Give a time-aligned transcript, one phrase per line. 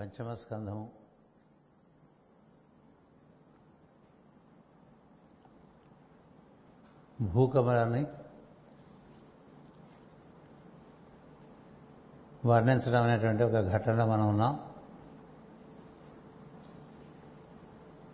[0.00, 0.90] పంచమ స్కంధము
[7.20, 8.06] భూకమలాన్ని
[12.46, 14.72] వర్ణించడం అనేటువంటి ఒక ఘటనలో మనం ఉన్నాం.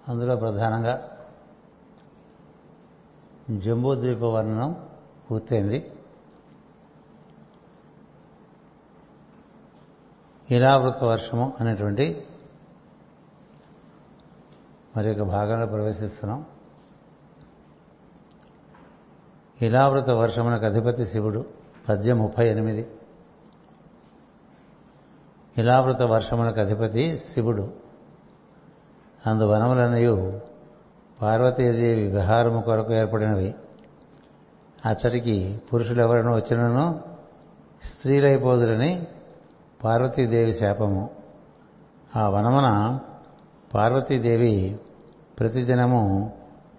[0.09, 1.27] అందులో ప్రధానంగా
[3.51, 4.89] జంబూద్వీప వర్ణనం
[5.31, 5.96] పూర్తయింది.
[10.51, 12.27] ఇలావృత వర్షము అనేటువంటి
[14.97, 16.45] మరి ఒక భాగంలో ప్రవేశిస్తున్నాం.
[19.63, 21.47] ఇలావృత వర్షమునకు అధిపతి శివుడు
[21.89, 22.87] పద్యం ముప్పై ఎనిమిది.
[25.59, 27.73] ఇలావృత వర్షమునకు అధిపతి శివుడు.
[29.27, 30.41] అందువనములనయు
[31.23, 33.55] పార్వతీదేవి విహారము కొరకు ఏర్పడినవి.
[34.87, 37.03] అచ్చటికి పురుషులు వచ్చినను
[37.85, 39.07] స్త్రీలైపోదురని
[39.85, 41.11] పార్వతీదేవి శాపము.
[42.17, 42.99] ఆ వనమున
[43.75, 44.79] పార్వతీదేవి
[45.39, 46.33] ప్రతిదినము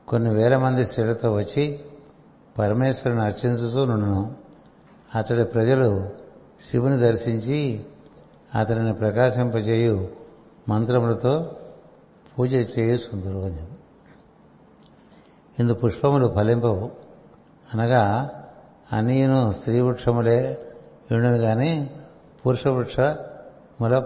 [0.08, 1.80] కొన్ని వేల మంది స్త్రీలతో వచ్చి
[2.58, 4.36] పరమేశ్వరుని అర్చించుతూ నుండును.
[5.16, 6.10] అతడి ప్రజలు
[6.66, 7.86] శివుని దర్శించి
[8.56, 10.08] అతనిని ప్రకాశింపజేయు
[10.70, 11.56] మంత్రములతో
[12.40, 13.68] పూజ చేయుసుందరు అని
[15.60, 16.92] ఇందు పుష్పములు ఫలింపవు.
[17.74, 18.30] అనగా
[18.94, 20.58] అన్నీను స్త్రీ వృక్షములే
[21.12, 21.92] ఉండును కానీ
[22.48, 24.04] పురుష వృక్షముల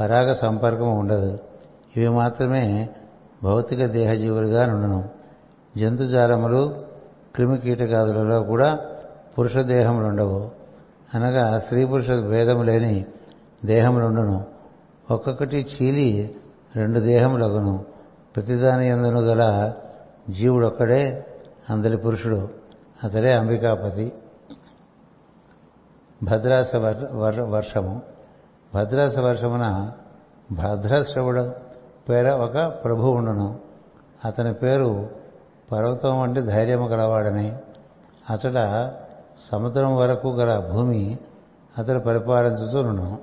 [0.00, 1.38] పరాగ సంపర్కం ఉండదు.
[1.96, 2.88] ఇవి మాత్రమే
[3.44, 5.08] భౌతిక దేహజీవులుగా నుండును.
[5.76, 6.80] జంతుజాలములు
[7.34, 8.78] క్రిమి కీటకాదులలో కూడా
[9.38, 10.50] పురుష దేహములు ఉండవు
[11.14, 13.04] అనగా స్త్రీ పురుష భేదము లేని
[13.64, 14.44] దేహములుండును.
[15.10, 16.36] ఒక్కొక్కటి చీలి
[16.76, 17.84] రెండు దేహములగును.
[18.36, 19.72] ప్రతిదాని ఎందును గల
[20.30, 21.26] జీవుడొక్కడే
[21.70, 22.48] అందరి పురుషుడు
[23.04, 24.12] అతడే అంబికాపతి.
[26.22, 26.76] భద్రాస
[27.40, 28.02] వర్షము.
[28.74, 29.92] భద్రాస వర్షమున
[30.52, 31.52] భద్రశ్రవుడు
[32.08, 33.58] పేర ఒక ప్రభు ఉండును.
[34.24, 35.08] అతని పేరు
[35.72, 37.56] పర్వతం వంటి ధైర్యము గలవాడని.
[38.30, 38.90] అతడ
[39.52, 41.18] సముద్రం వరకు గల భూమి
[41.78, 43.18] అతడు పరిపాలించుతూను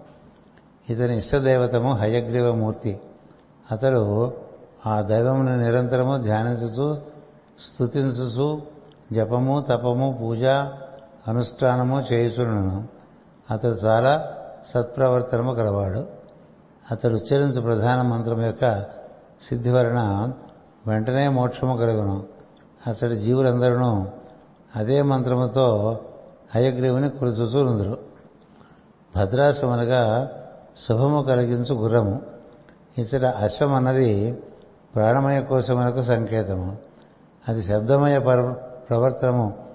[0.89, 2.99] ఇతని ఇష్టదేవతము హయగ్రీవమూర్తి.
[3.71, 4.33] అతడు
[4.87, 6.95] ఆ దైవమును నిరంతరము ధ్యానించుతూ
[7.67, 8.61] స్థుతించుతూ
[9.11, 10.43] జపము తపము పూజ
[11.27, 12.87] అనుష్ఠానము చేయుచును
[13.51, 14.37] అతడు చాలా
[14.73, 16.07] సత్ప్రవర్తనము గలవాడు.
[16.91, 18.81] అతడు ఉచ్చరించు ప్రధాన మంత్రం యొక్క
[19.49, 20.31] సిద్ధి వలన
[20.87, 22.23] వెంటనే మోక్షము కలుగును.
[22.87, 24.05] అతడి జీవులందరూ
[24.75, 25.99] అదే మంత్రముతో
[26.55, 27.97] హయగ్రీవుని కురుచుచూనుందరు
[29.15, 29.71] భద్రాశ్వం
[30.87, 32.21] శుభము కలిగించు గుర్రము.
[32.97, 34.41] ఇతడ అశ్వం అన్నది
[34.95, 36.77] ప్రాణమయ కోశమునకు సంకేతము.
[37.47, 38.19] అది శబ్దమయ
[38.89, 39.66] ప్రవర్తనము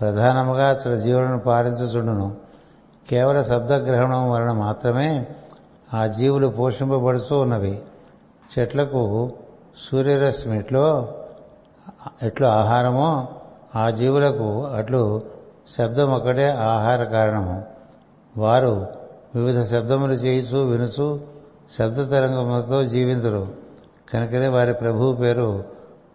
[0.00, 2.36] ప్రధానముగా అతడి జీవులను పాలించుచుండును.
[3.10, 5.26] కేవల శబ్దగ్రహణం వలన మాత్రమే
[5.94, 7.82] ఆ జీవులు పోషింపబడుతూ ఉన్నవి.
[8.58, 9.32] చెట్లకు
[9.90, 11.14] సూర్యరశ్మి ఎట్లో
[12.22, 13.28] ఎట్లు ఆహారమో
[13.76, 15.22] ఆ జీవులకు అట్లు
[15.78, 17.64] శబ్దం ఒకటే ఆహార కారణము.
[18.36, 18.86] వారు
[19.34, 21.20] వివిధ శబ్దములు చేయిచూ వినుచు
[21.78, 23.48] శబ్ద తరంగములతో జీవించరు
[24.12, 25.64] కనుకనే వారి ప్రభువు పేరు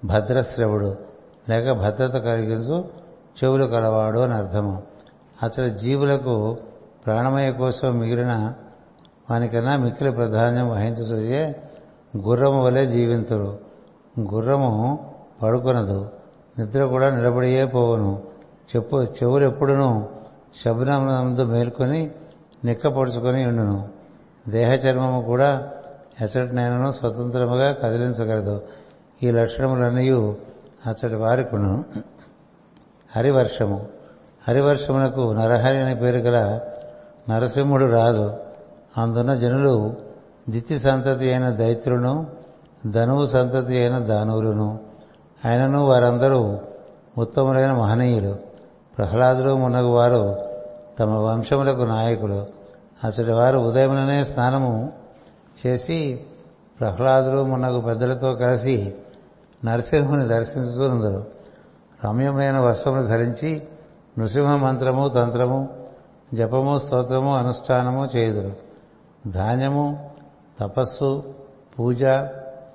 [0.05, 0.95] భద్రశ్రవుడు.
[1.49, 3.02] లేక భద్రత కలిగించు
[3.33, 4.83] చెవులు కలవాడు అని అర్థము.
[5.43, 6.57] అసలు జీవులకు
[7.05, 8.53] ప్రాణమయ కోసం మిగిలిన
[9.31, 11.63] వానికన్నా మిక్కిలి ప్రాధాన్యం వహించుటే
[12.17, 13.57] గుర్రము వలె జీవింతుడు
[14.19, 15.11] గుర్రము
[15.43, 16.09] పడుకునదు.
[16.59, 18.21] నిద్ర కూడా నిలబడియే పోవును.
[18.75, 20.03] చెప్పు చెవులు ఎప్పుడునూ
[20.65, 22.11] శబనందు మేల్కొని
[22.65, 23.89] నిక్కపడుచుకొని ఉండును.
[24.49, 25.71] దేహ చర్మము కూడా
[26.21, 28.61] ఎసటినైనను స్వతంత్రముగా కదిలించగలదు.
[29.23, 30.09] ఈ లక్షణములన్నీ
[30.85, 31.83] అచ్చటి వారికును
[33.15, 33.85] హరివర్షము.
[34.47, 36.59] హరివర్షమునకు నరహరి అనే పేరు గల
[37.29, 38.33] నరసింహుడు రాజు.
[38.97, 39.95] అందున్న జనులు
[40.49, 42.27] దిత్తి సంతతి అయిన దైత్రులను
[42.91, 44.79] ధనువు సంతతి అయిన దానవులను
[45.45, 46.59] ఆయనను వారందరూ
[47.17, 48.35] ఉత్తములైన మహనీయులు.
[48.97, 50.35] ప్రహ్లాదులు మున్నగు వారు
[50.99, 52.45] తమ వంశములకు నాయకులు.
[53.03, 54.91] అతడి వారు ఉదయముననే స్నానము
[55.65, 56.19] చేసి
[56.79, 58.93] ప్రహ్లాదులు మున్నగు పెద్దలతో కలిసి
[59.65, 61.42] నరసింహుని దర్శించుతున్నారు
[62.05, 63.61] రమ్యమైన వస్త్రములు ధరించి
[64.19, 65.69] నృసింహ మంత్రము తంత్రము
[66.33, 68.51] జపము స్తోత్రము అనుష్ఠానము చేయుదురు.
[69.31, 70.09] ధాన్యము
[70.59, 71.23] తపస్సు
[71.79, 72.03] పూజ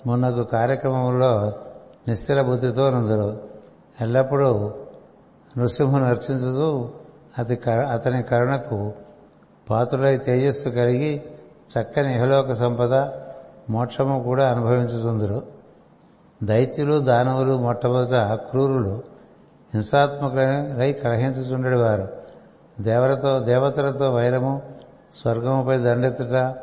[0.07, 1.53] మున్నగు కార్యక్రమంలో
[2.09, 3.41] నిశ్చల బుద్ధితో నుందురు.
[4.01, 4.73] ఎల్లప్పుడూ
[5.59, 6.91] నృసింహను అర్చించుతూ
[7.39, 8.93] అతి అతని కరుణకు
[9.71, 11.23] పాత్రులై తేజస్సు కలిగి
[11.69, 12.95] చక్కని ఇహలోక సంపద
[13.71, 15.43] మోక్షము కూడా అనుభవించుతుందరు.
[16.43, 19.18] దైత్యులు దానవులు మొట్టమొదట క్రూరులు
[19.75, 22.09] హింసాత్మకరై కలహించుచుండేవారు వారు.
[22.83, 24.63] దేవతతో దేవతలతో వైరము
[25.23, 26.55] స్వర్గముపై దండెత్తుట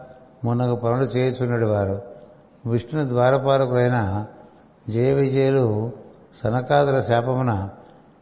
[0.44, 2.02] మున్నగు పనులు చేయుచున్నది వారు.
[2.66, 4.26] విష్ణు ద్వారపాలకులైన
[4.90, 5.92] జయ విజయులు
[6.44, 7.70] సనకాదుల శాపమున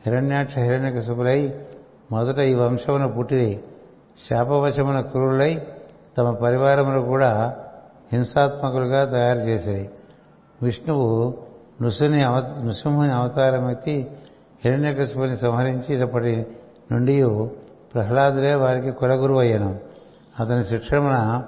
[0.05, 1.59] హిరణ్యాక్ష హిరణ్యకశపులై
[2.11, 3.63] మొదట ఈ వంశమున పుట్టి
[4.29, 5.67] శాపవశమున క్రూరులై
[6.17, 7.55] తమ పరివారమును కూడా
[8.13, 9.89] హింసాత్మకులుగా తయారు చేసేది
[10.61, 11.33] విష్ణువు
[11.81, 14.11] నృసుని అవ నృసింహుని అవతారమెత్తి
[14.65, 16.47] హిరణ్యకశిపుని సంహరించినప్పటి
[16.91, 17.23] నుండి
[17.93, 19.79] ప్రహ్లాదులే వారికి కులగురు అయ్యను.
[20.39, 21.43] అతని శిక్షణ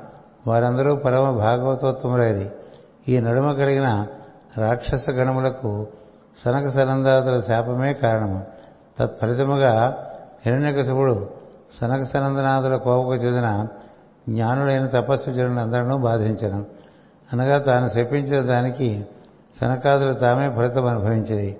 [0.47, 2.50] వారందరూ పరమ భాగవతోత్తములైరి.
[3.07, 4.07] ఈ నడుమ కలిగిన
[4.57, 5.88] రాక్షస గణములకు
[6.38, 8.44] సనక సనందాదుల శాపమే కారణము.
[9.00, 9.97] తత్ఫలితముగా
[10.45, 11.29] హిరణ్యకశపుడు
[11.81, 13.68] సనక సనందనాథుల కోపకు చెందిన
[14.29, 16.65] జ్ఞానులైన తపస్సు జనులందరినూ బాధించను.
[17.33, 19.06] అనగా తాను శపించిన దానికి
[19.61, 21.57] సనకాదులు తామే ఫలితం అనుభవించేది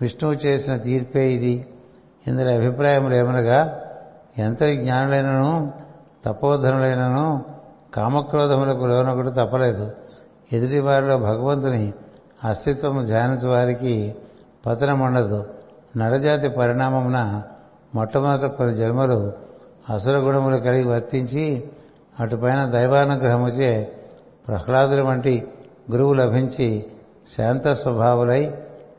[0.00, 1.66] విష్ణువు చేసిన తీర్పే ఇది.
[2.26, 3.80] ఇందులో అభిప్రాయములు ఏమనగా
[4.38, 5.72] ఎంత జ్ఞానులైనను
[6.24, 7.44] తపోధనులైనను
[7.94, 9.90] కామక్రోధములకు లోనొకటి తప్పలేదు.
[10.52, 11.92] ఎదుటి వారిలో భగవంతుని
[12.44, 14.14] అస్తిత్వము ధ్యానించు వారికి
[14.66, 15.46] పతనం ఉండదు
[15.96, 17.42] నరజాతి పరిణామమున
[17.94, 19.32] మొట్టమొదట కొన్ని జన్మలు
[19.94, 21.64] అసుర గుణములు కలిగి వర్తించి
[22.20, 23.92] అటుపైన దైవానుగ్రహముచే
[24.48, 25.48] ప్రహ్లాదుల వంటి
[25.90, 26.86] గురువు లభించి
[27.36, 28.54] శాంత స్వభావులై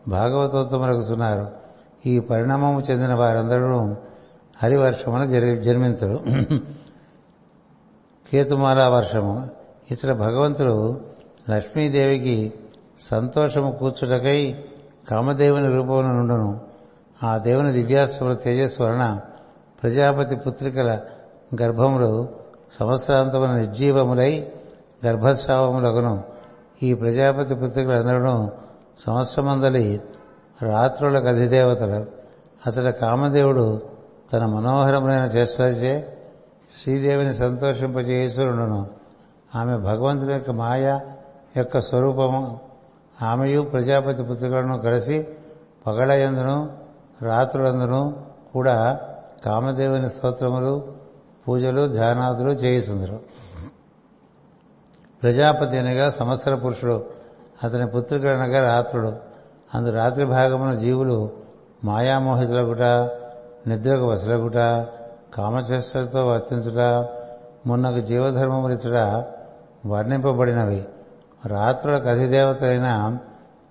[0.08, 1.48] భాగవతోత్తములకుతున్నారు
[2.06, 3.96] ఈ పరిణామము చెందిన వారందరూ
[4.64, 5.26] హరివర్షమున
[5.56, 6.20] జన్మింతుడు
[8.32, 9.50] కేతుమాల వర్షము.
[9.92, 11.02] ఇతర భగవంతుడు
[11.50, 12.54] లక్ష్మీదేవికి
[13.02, 14.64] సంతోషము కూర్చుటకై
[15.12, 16.60] కామదేవుని రూపమున నుండును.
[17.24, 19.20] ఆ దేవుని దివ్యాస్వర తేజస్సు వలన
[19.84, 21.00] ప్రజాపతి పుత్రికల
[21.62, 22.30] గర్భములు
[22.80, 24.52] సంవత్సరాంతమున నిర్జీవములై
[25.06, 26.24] గర్భస్రావములగును.
[26.84, 28.50] ఈ ప్రజాపతి పుత్రికలందరూ
[29.00, 30.02] సంవత్సరమందలి
[30.62, 32.06] రాత్రుల అధిదేవతలు
[32.68, 33.82] అతడు కామదేవుడు
[34.34, 36.18] తన మనోహరమైన చేష్టలచే
[36.82, 38.88] శ్రీదేవిని సంతోషింపజేయుచుండును
[39.56, 41.00] ఆమె భగవంతుని యొక్క మాయ
[41.58, 42.60] యొక్క స్వరూపము.
[43.22, 45.28] ఆమెయు ప్రజాపతి పుత్రులను కలిసి
[45.88, 46.78] పగడయందును
[47.22, 49.00] రాత్రులందును కూడా
[49.46, 50.94] కామదేవుని స్తోత్రములు
[51.48, 53.20] పూజలు ధ్యానాదులు చేయుచుందరు.
[55.24, 57.21] ప్రజాపతి అనగా సంవత్సర పురుషుడు.
[57.64, 59.14] అతని పుత్రికలనగా రాత్రుడు.
[59.76, 61.32] అందు రాత్రి భాగమున జీవులు
[61.84, 62.82] మాయామోహితులగుట
[63.68, 64.58] నిద్రకు వసలగుట
[65.38, 67.08] కామచేష్టలతో వర్తించుట
[67.68, 69.26] మున్నకు జీవధర్మములిచ్చుట
[69.88, 70.86] వర్ణింపబడినవి.
[71.46, 73.18] రాత్రులకు అధిదేవతలైన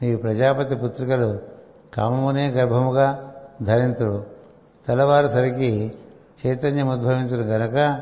[0.02, 1.38] ఈ ప్రజాపతి పుత్రికలు
[1.94, 3.32] కామమునే గర్భముగా
[3.62, 4.24] ధరింతుడు
[4.88, 5.92] తెల్లవారుసరికి
[6.46, 8.00] చైతన్యం ఉద్భవించడు గనక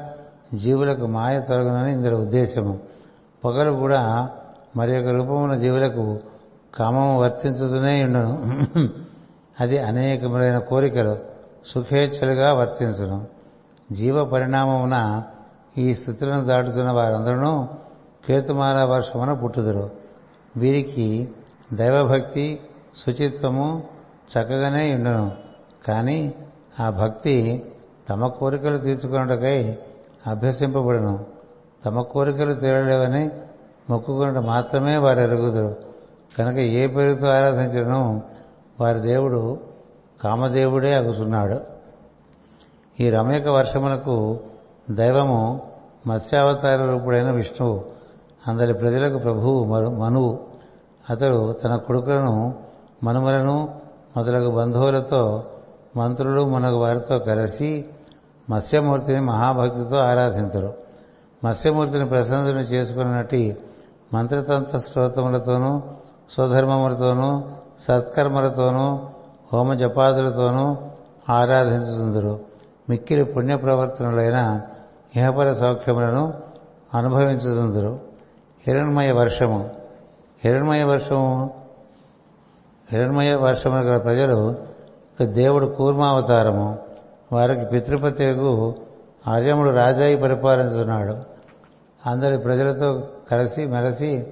[0.54, 2.78] జీవులకు మాయ తొలగనని ఇందులో ఉద్దేశము.
[3.44, 4.28] పొగలు కూడా
[4.76, 6.18] మరి యొక్క రూపమున్న జీవులకు
[6.74, 8.56] కామము వర్తించుతూనే ఉండును.
[9.60, 11.18] అది అనేకములైన కోరికలు
[11.66, 13.26] సుఖేచ్ఛలుగా వర్తించును.
[13.92, 15.22] జీవ పరిణామమున
[15.78, 17.68] ఈ స్థితులను దాటుతున్న వారందరూ
[18.28, 19.90] కేతుమాల వర్షమున పుట్టుదురు.
[20.56, 21.28] వీరికి
[21.72, 22.60] దైవభక్తి
[23.06, 23.82] శుచిత్వము
[24.32, 25.32] చక్కగానే ఉండును.
[25.88, 26.34] కానీ
[26.80, 27.64] ఆ భక్తి
[28.08, 29.78] తమ కోరికలు తీర్చుకున్నటకై
[30.26, 31.24] అభ్యసింపబడను.
[31.84, 33.30] తమ కోరికలు తీరలేవని
[33.90, 35.76] మొక్కుకుంట మాత్రమే వారు ఎరుగుదురు.
[36.38, 38.22] కనుక ఏ పేరుతో ఆరాధించడం
[38.80, 39.58] వారి దేవుడు
[40.24, 41.60] కామదేవుడే అగుతున్నాడు.
[43.00, 44.40] ఈ రమేక వర్షమునకు
[44.90, 45.62] దైవము
[46.06, 47.84] మత్స్యావతార రూపుడైన విష్ణువు
[48.46, 50.38] అందరి ప్రజలకు ప్రభువు మనువు.
[51.10, 52.54] అతడు తన కొడుకులను
[53.04, 53.80] మనుమలను
[54.16, 55.44] మొదలగు బంధువులతో
[55.96, 57.84] మంత్రులు మునగు వారితో కలిసి
[58.50, 60.74] మత్స్యమూర్తిని మహాభక్తితో ఆరాధించరు
[61.44, 63.67] మత్స్యమూర్తిని ప్రసన్నుని చేసుకున్నట్టు
[64.14, 65.82] మంత్రతంత్ర స్తోత్రములతోనూ
[66.34, 67.42] స్వధర్మములతోనూ
[67.88, 68.98] సత్కర్మలతోనూ
[69.52, 70.76] హోమ జపాదులతోనూ
[71.32, 72.40] ఆరాధించుతుందరు
[72.90, 74.60] మిక్కిలి పుణ్య ప్రవర్తనలైన
[75.16, 76.34] ఇహపర సౌఖ్యములను
[76.94, 78.00] అనుభవించుతుందరు
[78.66, 79.70] హిరణ్మయ వర్షము.
[80.44, 81.50] హిరణ్మయ వర్షము
[82.92, 84.56] హిరణ్మయ వర్షములు గల ప్రజలు
[85.22, 86.74] దేవుడు కూర్మావతారము.
[87.32, 88.74] వారికి పితృపతికు
[89.28, 91.37] ఆర్యముడు రాజాయి పరిపాలించున్నాడు.
[92.06, 94.26] అందరి ప్రజలతో కలిసి మెలసి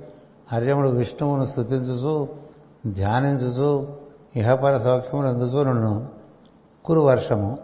[0.52, 2.28] అర్యముడు విష్ణువును స్థుతించుచు
[2.86, 3.88] ధ్యానించుచు
[4.36, 6.04] ఇహపర సౌఖ్యములు అందుతూ నుండు
[6.84, 7.58] కురు వర్షము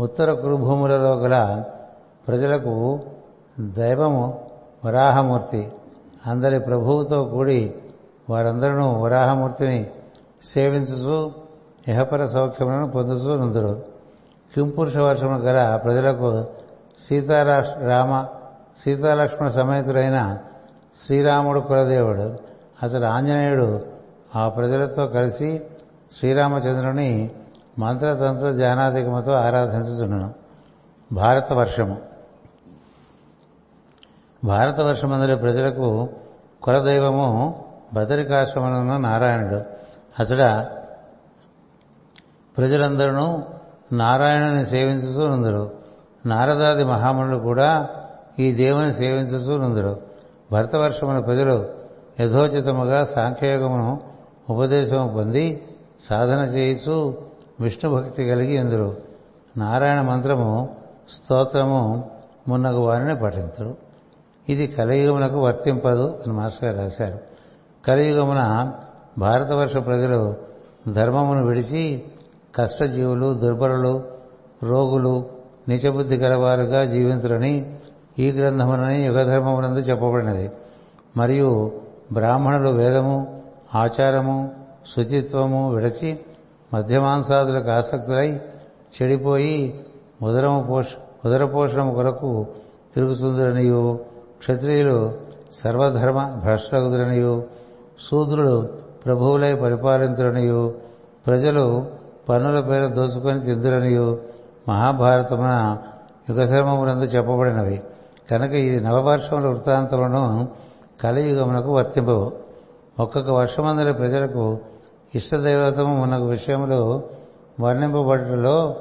[0.00, 1.64] ఉత్తర కురుభూములలో గల
[2.28, 2.98] ప్రజలకు
[3.60, 4.40] దైవము
[4.84, 5.72] వరాహమూర్తి.
[6.26, 7.74] అందరి ప్రభువుతో కూడి
[8.30, 9.90] వారందరూ వరాహమూర్తిని
[10.44, 11.32] సేవించుచు
[11.88, 13.82] ఇహపర సౌఖ్యములను పొందుతూ నుందురు
[14.54, 16.44] కింపురుష వర్షము గల ప్రజలకు
[17.08, 18.26] సీతారా రామ
[18.78, 20.38] సీతాలక్ష్మణ సమేతుడైన
[21.06, 22.36] శ్రీరాముడు కులదేవుడు
[22.82, 23.80] అతడు ఆంజనేయుడు
[24.36, 25.62] ఆ ప్రజలతో కలిసి
[26.18, 27.30] శ్రీరామచంద్రుని
[27.78, 30.34] మంత్రతంత్ర ధ్యానాధికమతో ఆరాధించుచున్నాను.
[31.12, 31.98] భారత వర్షము.
[34.44, 36.08] భారతవర్షమందరి ప్రజలకు
[36.62, 39.62] కులదైవము బదరికాశ్రమనున్న నారాయణుడు.
[40.18, 40.66] అసడ
[42.58, 43.42] ప్రజలందరూ
[43.92, 45.70] నారాయణుని సేవించుతూ ఉందరు.
[46.26, 47.88] నారదాది మహామునులు కూడా
[48.38, 50.00] ఈ దేవుని సేవించుతూ నుందరు.
[50.52, 51.66] భరతవర్షమున ప్రజలు
[52.20, 54.00] యథోచితముగా సాంఖ్యయోగమును
[54.50, 55.62] ఉపదేశము పొంది
[56.10, 57.22] సాధన చేయిచు
[57.60, 58.96] విష్ణు భక్తి కలిగి ఎందురు.
[59.56, 60.76] నారాయణ మంత్రము
[61.10, 62.10] స్తోత్రము
[62.48, 63.76] మున్నగు వారిని పఠించరు
[64.48, 67.18] ఇది కలియుగమునకు వర్తింపదు అని మాస్టర్ రాశారు.
[67.86, 68.72] కలియుగమున
[69.18, 70.34] భారతవర్ష ప్రజలు
[70.92, 72.02] ధర్మమును విడిచి
[72.56, 74.04] కష్టజీవులు దుర్బలులు
[74.62, 75.26] రోగులు
[75.68, 77.77] నిచబుద్ధి గలవారుగా జీవించురని
[78.18, 80.50] ఈ గ్రంథమునని యుగధర్మమునందు చెప్పబడినది.
[81.16, 81.72] మరియు
[82.12, 83.42] బ్రాహ్మణులు వేదము
[83.74, 84.50] ఆచారము
[84.96, 86.18] శుచిత్వము విడచి
[86.74, 88.40] మధ్యమాంసాదులకు ఆసక్తులై
[89.02, 89.80] చెడిపోయి
[90.22, 90.86] ఉదరము పోష
[91.26, 92.46] ఉదరపోషణము కొరకు
[92.94, 94.00] తిరుగుతుందనియు
[94.38, 95.14] క్షత్రియులు
[95.64, 97.44] సర్వధర్మ భ్రష్టగుదురనియు
[98.10, 98.68] శూద్రులు
[99.06, 100.74] ప్రభువులై పరిపాలింతురనియు
[101.26, 101.86] ప్రజలు
[102.28, 104.18] పన్నుల పేర దోసుకొని తిందురనియు
[104.68, 105.78] మహాభారతమున
[106.30, 107.82] యుగధర్మమునందు చెప్పబడినవి.
[108.30, 110.48] కనుక ఈ నవవర్షముల వృత్తాంతములను
[111.04, 112.32] కలియుగమునకు వర్తింపవు.
[113.00, 114.58] ఒక్కొక్క వర్షమందరి ప్రజలకు
[115.14, 117.02] ఇష్టదైవతము మనకు విషయంలో
[117.60, 118.76] వర్ణింపబడులో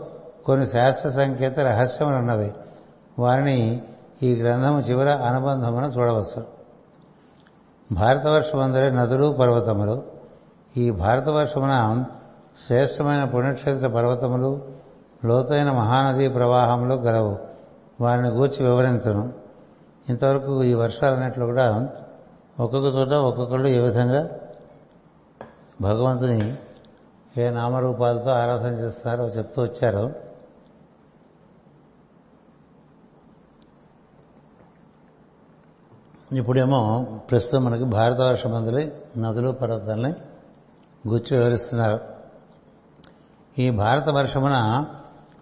[0.46, 2.52] కొన్ని శాస్త్ర సంకేత రహస్యములు ఉన్నవి
[3.20, 3.82] వారిని
[4.24, 6.46] ఈ గ్రంథము చివర అనుబంధమున చూడవచ్చు
[7.92, 10.04] భారతవర్షమందరి నదులు పర్వతములు.
[10.78, 12.06] ఈ భారతవర్షమున
[12.68, 14.62] శ్రేష్టమైన పుణ్యక్షేత్ర పర్వతములు
[15.26, 17.47] లోతైన మహానదీ ప్రవాహములు గలవు.
[18.02, 19.34] వారిని గూర్చి వివరించను
[20.10, 21.90] ఇంతవరకు ఈ వర్షాలన్నింటిలో కూడా
[22.60, 24.30] ఒక్కొక్క చోట ఒక్కొక్కళ్ళు ఏ విధంగా
[25.82, 26.56] భగవంతుని
[27.38, 30.28] ఏ నామరూపాలతో ఆరాధన చేస్తారో చెప్తూ వచ్చారు.
[36.36, 40.14] ఇప్పుడేమో ప్రస్తుతం మనకి భారతవర్ష మందులు నదులు పర్వతాలని
[41.08, 42.00] గుర్చి వివరిస్తున్నారు.
[43.60, 44.86] ఈ భారత వర్షమున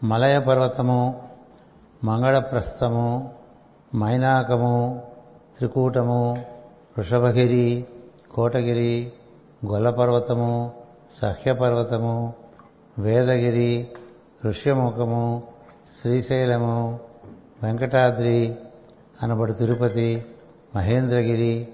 [0.04, 1.25] మలయ పర్వతము
[2.02, 3.08] మంగళప్రస్థము
[3.96, 4.76] మైనాకము
[5.58, 6.22] త్రికూటము
[6.98, 7.86] వృషభగిరి
[8.36, 9.12] కోటగిరి
[9.66, 10.52] గొల్లపర్వతము
[11.20, 12.16] సహ్యపర్వతము
[13.00, 13.72] వేదగిరి
[14.46, 15.24] ఋష్యముఖము
[16.02, 17.00] శ్రీశైలము
[17.64, 18.38] వెంకటాద్రి
[19.24, 20.10] అనబడు తిరుపతి
[20.76, 21.68] మహేంద్రగిరి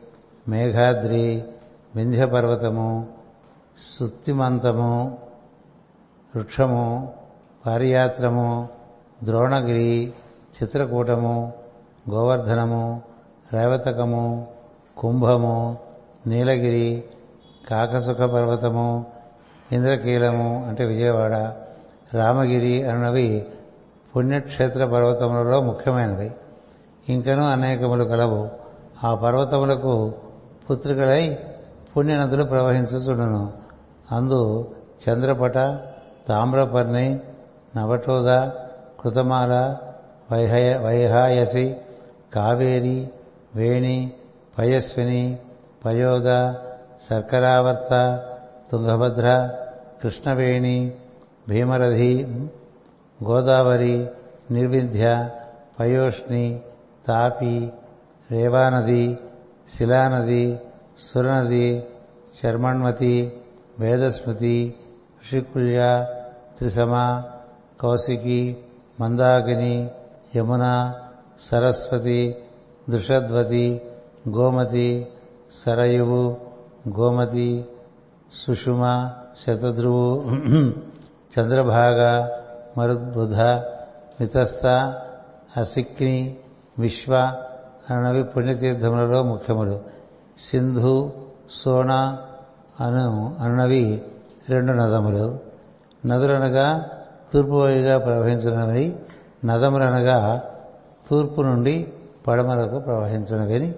[0.50, 1.26] మేఘాద్రి
[1.96, 2.90] వింధ్యపర్వతము
[3.78, 4.92] సుత్తిమంతము
[6.34, 6.86] వృక్షము
[7.66, 8.50] పారియాత్రము
[9.24, 10.14] ద్రోణగిరి
[10.64, 11.54] చిత్రకూటము
[12.12, 13.02] గోవర్ధనము
[13.54, 14.48] రైవతకము
[14.98, 15.78] కుంభము
[16.28, 17.04] నీలగిరి
[17.70, 19.06] కాకసుఖ పర్వతము
[19.72, 21.34] ఇంద్రకీలము అంటే విజయవాడ
[22.14, 23.46] రామగిరి అన్నవి
[24.16, 26.32] పుణ్యక్షేత్ర పర్వతములలో ముఖ్యమైనవి.
[27.10, 28.50] ఇంకనూ అనేకములు కలవు.
[29.04, 30.14] ఆ పర్వతములకు
[30.72, 31.38] పుత్రికలై
[31.98, 33.54] పుణ్యనదులు ప్రవహించుచుండును.
[34.12, 34.72] అందు
[35.10, 35.54] చంద్రపట
[36.28, 37.20] తామ్రపర్ణి
[37.78, 38.50] నవటోద
[39.02, 39.54] కృతమాల
[40.32, 41.66] వైహయ వైహాయసి
[42.36, 42.98] కావేరి
[43.56, 43.98] వేణి
[44.58, 45.24] పయస్విని
[45.86, 46.30] పయోద
[47.06, 47.94] శర్కరావర్త
[48.72, 49.28] తుంగభద్ర
[50.02, 50.78] కృష్ణవేణి
[51.50, 52.14] భీమరథి
[53.20, 53.96] గోదావరి
[54.52, 55.06] నిర్వింధ్య
[55.80, 56.46] పయోష్ణి
[57.08, 57.56] తాపి
[58.30, 59.04] రేవానది
[59.76, 60.46] శిలానది
[61.08, 61.68] సురనది
[62.40, 63.16] చర్మణ్మతి
[63.80, 64.58] వేదస్మృతి
[65.24, 65.80] ఋషికుల్య
[66.58, 66.94] త్రిసమ
[67.82, 68.42] కౌశికి
[69.00, 69.92] మందాకిని
[70.36, 70.94] యమున
[71.52, 72.36] సరస్వతి
[72.90, 73.82] దృషద్వతి
[74.30, 75.08] గోమతి
[75.66, 76.38] సరయువు
[77.00, 77.66] గోమతి
[78.34, 79.10] సుషుమ
[79.44, 80.22] శతధ్రువు
[81.34, 82.30] చంద్రభాగ
[82.78, 83.36] మరుద్బుధ
[84.22, 84.66] మితస్థ
[85.58, 86.38] అసిక్ని
[86.80, 87.34] విశ్వ
[87.90, 89.80] అనవి పుణ్యతీర్థములలో ముఖ్యములు.
[90.52, 91.12] సింధు
[91.64, 92.18] సోన
[92.80, 94.02] అను అన్నవి
[94.50, 95.40] రెండు నదములు.
[96.06, 96.90] నదులనగా
[97.34, 98.96] తూర్పు వైగా ప్రవహించినవి
[99.46, 100.44] నదములనగా
[101.12, 101.88] తూర్పు నుండి
[102.28, 103.74] పడమరకు ప్రవహించినవి అని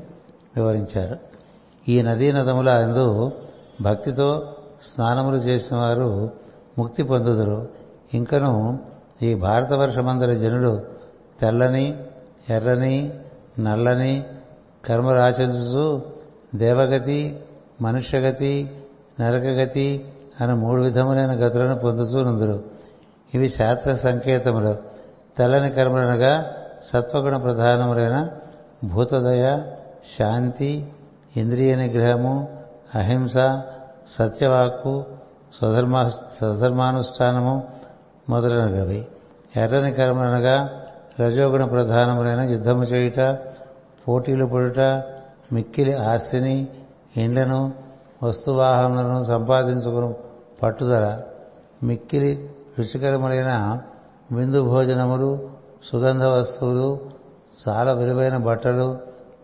[0.56, 1.18] వివరించారు.
[1.90, 3.32] ఈ నదీ నదముల అందు
[3.82, 6.32] భక్తితో స్నానములు చేసిన వారు
[6.78, 7.70] ముక్తి పొందుదురు.
[8.14, 8.80] ఇంకను
[9.22, 10.82] ఈ భారతవర్షమందర జనులు
[11.42, 11.98] తెల్లని
[12.50, 13.14] ఎర్రని
[13.60, 14.24] నల్లని
[14.86, 16.02] కర్మరాచరించు
[16.56, 17.40] దేవగతి
[17.82, 18.72] మనుష్యగతి
[19.22, 20.06] నరకగతి
[20.42, 22.73] అని మూడు విధములైన గతులను పొందుతూ నుందురు.
[23.34, 24.78] ఇవి శాస్త్ర సంకేతములు.
[25.38, 26.54] తెల్లని కర్మలనగా
[26.94, 28.30] సత్వగుణ ప్రధానములైన
[28.84, 29.62] భూతదయ
[30.20, 30.94] శాంతి
[31.38, 32.58] ఇంద్రియ నిగ్రహము
[32.96, 33.34] అహింస
[34.20, 35.06] సత్యవాక్కు
[35.60, 37.68] స్వధర్మ స్వధర్మానుష్ఠానము
[38.30, 39.08] మొదలైనవి.
[39.56, 40.70] ఎర్రని కర్మలనగా
[41.20, 43.38] రజోగుణ ప్రధానములైన యుద్ధము చేయుట
[44.08, 44.80] పోటీలు పడుట
[45.54, 46.68] మిక్కిలి ఆస్తిని
[47.18, 47.74] ఇండ్లను
[48.24, 50.14] వస్తువాహనలను సంపాదించుకుని
[50.64, 51.22] పట్టుదల.
[51.84, 53.82] మిక్కిలి రుచికరములైన
[54.32, 55.50] విందు భోజనములు
[55.92, 57.00] సుగంధ వస్తువులు
[57.68, 58.98] చాలా విలువైన బట్టలు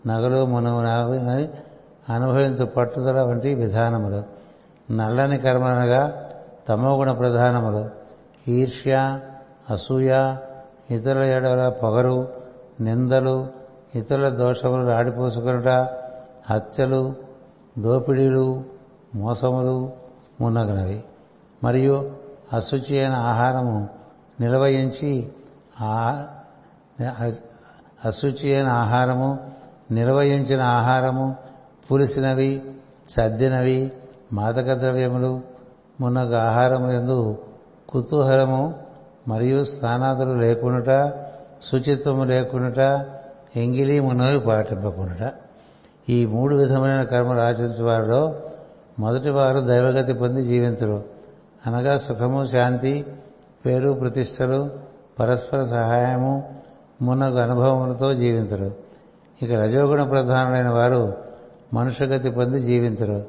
[0.07, 1.49] నగలు మునవి
[2.13, 4.23] అనుభవించు పట్టుదల వంటి విధానములు.
[4.93, 6.29] నల్లని కర్మలనగా
[6.69, 7.89] తమోగుణ ప్రధానములు.
[8.51, 9.19] ఈర్ష్య
[9.69, 10.35] అసూయ
[10.91, 12.27] ఇతరుల ఎడల పొగరు
[12.81, 13.47] నిందలు
[13.95, 15.67] ఇతరుల దోషములు రాడిపోసుకునుట
[16.49, 17.13] హత్యలు
[17.79, 18.63] దోపిడీలు
[19.15, 19.91] మోసములు
[20.41, 21.03] మున్నగునవి
[21.63, 22.11] మరియు
[22.53, 23.77] అశుచి అయిన ఆహారము
[24.41, 25.11] నిలవయించి
[28.05, 29.29] అశుచి అయిన ఆహారము
[29.91, 31.25] నిర్వహించిన ఆహారము
[31.91, 32.51] పులిసినవి
[33.09, 33.91] సద్దినవి
[34.33, 35.31] మాదక ద్రవ్యములు
[36.01, 37.19] మునగ ఆహారము ఎందు
[37.89, 38.61] కుతూహలము
[39.27, 40.91] మరియు స్నానాదులు లేకునుట
[41.71, 42.79] శుచిత్వము లేకునుట
[43.55, 45.23] ఎంగిలి మునవి పాటింపకునుట
[46.09, 48.21] ఈ మూడు విధమైన కర్మలు ఆచరించే వారిలో
[48.99, 50.99] మొదటి వారు దైవగతి పొంది జీవించరు
[51.63, 52.93] అనగా సుఖము శాంతి
[53.65, 54.59] పేరు ప్రతిష్టలు
[55.19, 56.33] పరస్పర సహాయము
[57.01, 58.69] మున్నగు అనుభవములతో జీవించరు
[59.41, 61.01] ఇక రజోగుణ ప్రధానులైన వారు
[61.73, 63.19] మనుషగతి పొంది జీవించరు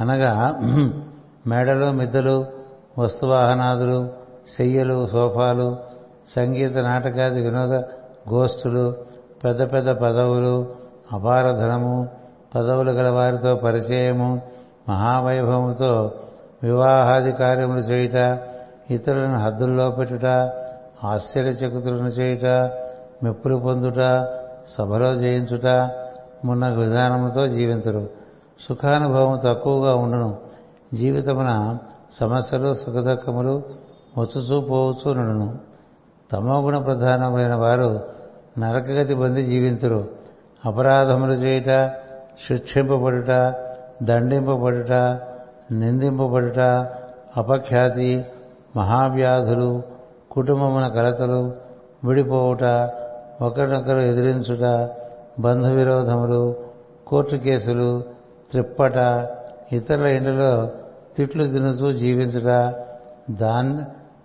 [0.00, 0.32] అనగా
[1.46, 2.36] మేడలు మిద్దలు
[2.98, 3.98] వస్తువాహనాదులు
[4.56, 5.68] శయ్యలు సోఫాలు
[6.36, 7.74] సంగీత నాటకాది వినోద
[8.28, 8.84] గోష్ఠులు
[9.44, 10.54] పెద్ద పెద్ద పదవులు
[11.12, 11.96] అపార ధనము
[12.54, 14.30] పదవులు గల వారితో పరిచయము
[14.88, 15.92] మహావైభవముతో
[16.62, 18.38] వివాహాది కార్యములు చేయుట
[18.90, 20.26] ఇతరులను హద్దుల్లో పెట్టుట
[21.04, 22.44] ఆశ్చర్యచకుతులను చేయుట
[23.24, 24.28] మెప్పులు పొందుట
[24.78, 25.66] సభలో జయించుట
[26.44, 28.10] మున్న విధానముతో జీవించరు
[28.68, 30.36] సుఖానుభవం తక్కువగా ఉండను.
[30.94, 31.78] జీవితమున
[32.20, 33.62] సమస్యలు సుఖదుఖములు
[34.18, 35.58] వచ్చుచూ పోవచ్చు నుండును
[36.32, 38.00] తమోగుణ ప్రధానమైన వారు
[38.58, 40.08] నరకగతి పొంది జీవించరు
[40.64, 41.92] అపరాధములు చేయుట
[42.48, 43.54] శిక్షింపబడుట
[44.02, 44.92] దండింపబడుట
[45.72, 46.58] నిందింపబడుట
[47.36, 48.24] అపఖ్యాతి
[48.76, 49.82] మహావ్యాధులు
[50.30, 51.52] కుటుంబమున కలతలు
[52.04, 52.64] విడిపోవుట
[53.42, 54.90] ఒకరినొకరు ఎదిరించుట
[55.40, 56.54] బంధు విరోధములు
[57.06, 58.04] కోర్టు కేసులు
[58.50, 58.96] త్రిప్పట
[59.72, 60.70] ఇతరుల ఇంటిలో
[61.16, 62.74] తిట్లు తినుతూ జీవించుట
[63.30, 63.80] దాన్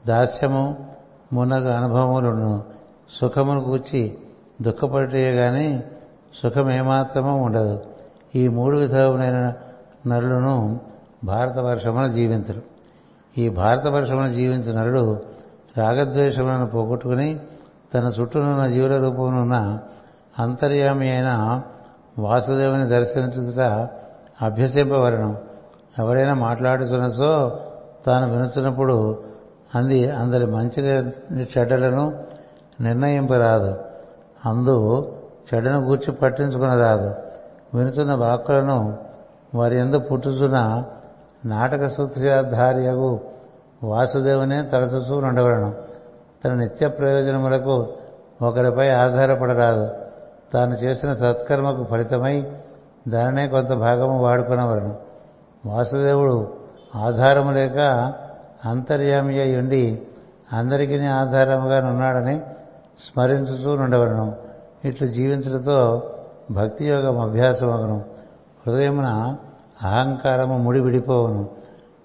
[0.07, 0.85] దాస్యము
[1.33, 2.63] మునగ అనుభవములను
[3.09, 4.17] సుఖమును కూర్చి
[4.61, 5.83] దుఃఖపడితే గాని
[6.43, 7.79] సుఖం ఉండదు.
[8.35, 9.53] ఈ మూడు విధములైన
[10.07, 10.79] నరులను
[11.23, 12.61] భారతవర్షమున జీవించరు.
[13.37, 15.21] ఈ భారతవర్షమున జీవించిన నరుడు
[15.77, 17.39] రాగద్వేషములను పోగొట్టుకుని
[17.93, 19.79] తన చుట్టూనున్న జీవుల రూపమునున్న
[20.39, 21.61] అంతర్యామి అయిన
[22.19, 23.59] వాసుదేవుని దర్శించుట
[24.41, 25.37] అభ్యసింపవరణం
[25.99, 27.59] ఎవరైనా మాట్లాడుతున్నచో
[28.05, 29.23] తాను వినుచున్నప్పుడు
[29.75, 30.83] అంది అందరి మంచి
[31.57, 32.23] చెడ్డలను
[32.81, 33.75] నిర్ణయింపరాదు.
[34.45, 35.11] అందు
[35.53, 37.15] చెడ్డను గూర్చి పట్టించుకునరాదు.
[37.77, 38.97] వినుతున్న వాక్కులను
[39.55, 40.83] వారి ఎందు పుట్టుతున్న
[41.45, 43.19] నాటక సూత్రధార్యగు
[43.83, 45.73] వాసుదేవునే తలచుచూ ఉండవలను
[46.45, 47.87] తన నిత్య ప్రయోజనములకు
[48.41, 49.89] ఒకరిపై ఆధారపడరాదు.
[50.53, 52.51] తాను చేసిన సత్కర్మకు ఫలితమై
[53.07, 54.95] దానినే కొంత భాగము వాడుకునవలను.
[55.65, 56.53] వాసుదేవుడు
[56.95, 57.77] ఆధారము లేక
[58.65, 60.01] అంతర్యామి అయి ఉండి
[60.53, 62.41] అందరికీ ఆధారముగా ఉన్నాడని
[62.99, 64.35] స్మరించుతూ ఉండవలను
[64.85, 66.03] ఇట్లు జీవించడంతో
[66.51, 68.05] భక్తి యోగం అభ్యాసమగను.
[68.67, 69.35] హృదయమున
[69.83, 71.49] అహంకారము ముడి విడిపోవును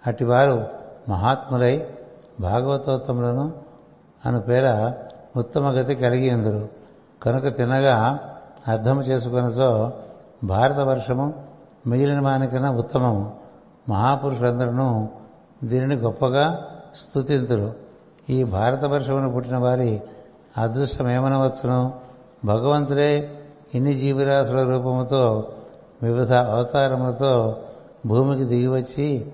[0.07, 0.67] అటివారు
[1.09, 1.87] మహాత్ములై
[2.41, 3.53] భాగవతోత్తములను
[4.27, 4.93] అను పేర
[5.37, 6.69] ఉత్తమ గతి కలిగి ఉందరు.
[7.23, 8.19] కనుక తినగా
[8.69, 9.93] అర్థం చేసుకునసో
[10.45, 11.35] భారతవర్షము
[11.87, 13.35] మిగిలిన మానికన ఉత్తమము.
[13.89, 15.09] మహాపురుషులందరూ
[15.65, 17.75] దీనిని గొప్పగా స్థుతింతురు
[18.31, 20.03] ఈ భారతవర్షమును పుట్టిన వారి
[20.59, 21.93] అదృష్టం ఏమనవచ్చును
[22.45, 23.31] భగవంతుడే
[23.75, 25.49] ఇన్ని జీవరాశుల రూపముతో
[26.03, 27.63] వివిధ అవతారములతో
[28.07, 29.27] భూమికి దిగివచ్చి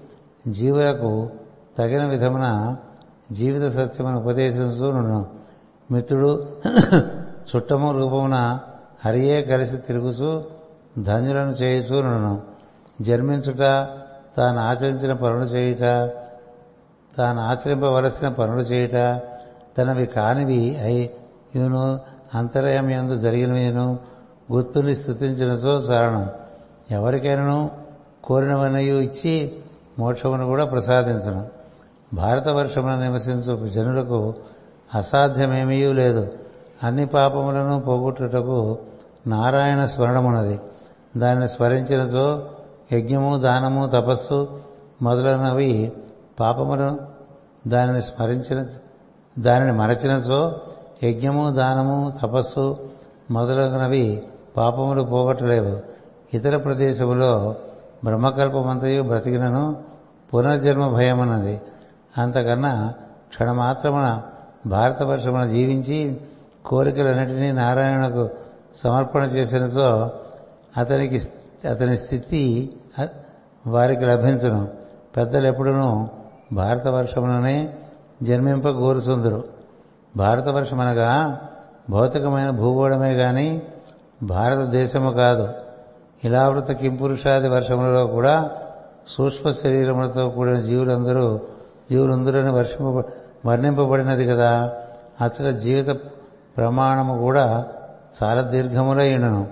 [0.46, 1.30] జీవులకు
[1.78, 2.76] తగిన విధమున
[3.32, 4.92] జీవిత సత్యమును ఉపదేశిస్తూ
[5.90, 6.46] మిత్రుడు
[7.56, 8.60] చుట్టము రూపమున
[9.04, 10.42] హరియే కలిసి తిరుగుతూ
[10.98, 12.02] ధన్యులను చేయుచూ
[13.02, 13.62] జన్మించుట
[14.36, 16.12] తాను ఆచరించిన పనులు చేయుట
[17.16, 19.20] తాను ఆచరింపవలసిన పనులు చేయుట
[19.78, 21.10] తనవి కానివి అయి
[21.54, 22.00] ఇవును
[22.34, 23.98] అంతరయమందు జరిగినవిను
[24.52, 26.30] గుర్తుని స్థుతించినచో చారణం
[26.92, 27.70] ఎవరికైనాను
[28.24, 29.52] కోరినవనయు ఇచ్చి
[29.98, 31.46] మోక్షమును కూడా ప్రసాదించను.
[32.14, 34.34] భారతవర్షమున నివసించు జనులకు
[34.94, 36.32] అసాధ్యమేమీ లేదు.
[36.82, 38.78] అన్ని పాపములను పోగొట్టుటకు
[39.26, 40.60] నారాయణ స్మరణమున్నది.
[41.16, 42.48] దాన్ని స్మరించినచో
[42.92, 44.60] యజ్ఞము దానము తపస్సు
[45.02, 45.92] మొదలైనవి
[46.40, 46.98] పాపములను
[47.68, 48.64] దానిని స్మరించిన
[49.38, 50.52] దానిని మరచినచో
[51.02, 52.90] యజ్ఞము దానము తపస్సు
[53.30, 54.22] మొదలగునవి
[54.56, 55.91] పాపములు పోగొట్టలేవు.
[56.34, 57.56] ఇతర ప్రదేశములో
[58.04, 59.82] బ్రహ్మకల్పమంతయు బ్రతికినను
[60.34, 61.60] పునర్జన్మ భయమన్నది.
[62.18, 62.94] అంతకన్నా
[63.28, 64.22] క్షణమాత్రమున
[64.66, 66.20] భారతవర్షమున జీవించి
[66.66, 68.30] కోరికలన్నిటినీ నారాయణకు
[68.76, 70.10] సమర్పణ చేసినతో
[70.76, 71.18] అతనికి
[71.68, 72.42] అతని స్థితి
[73.66, 74.68] వారికి లభించను.
[75.16, 76.06] పెద్దలు ఎప్పుడునూ
[76.52, 77.74] భారతవర్షముననే
[78.22, 79.44] జన్మింప కోరుచుందురు
[80.16, 81.40] భారతవర్షమనగా
[81.90, 83.62] భౌతికమైన భూగోళమే కానీ
[84.22, 85.48] భారతదేశము కాదు.
[86.24, 88.50] ఇలావృత కింపురుషాది వర్షములలో కూడా
[89.08, 91.40] సూక్ష్మ శరీరములతో కూడిన జీవులందరూ
[91.90, 93.04] జీవులందరూ వర్షింప
[93.46, 94.72] వర్ణింపబడినది కదా.
[95.20, 95.86] అసలు జీవిత
[96.56, 97.66] ప్రమాణము కూడా
[98.22, 99.46] చాలా దీర్ఘములైనను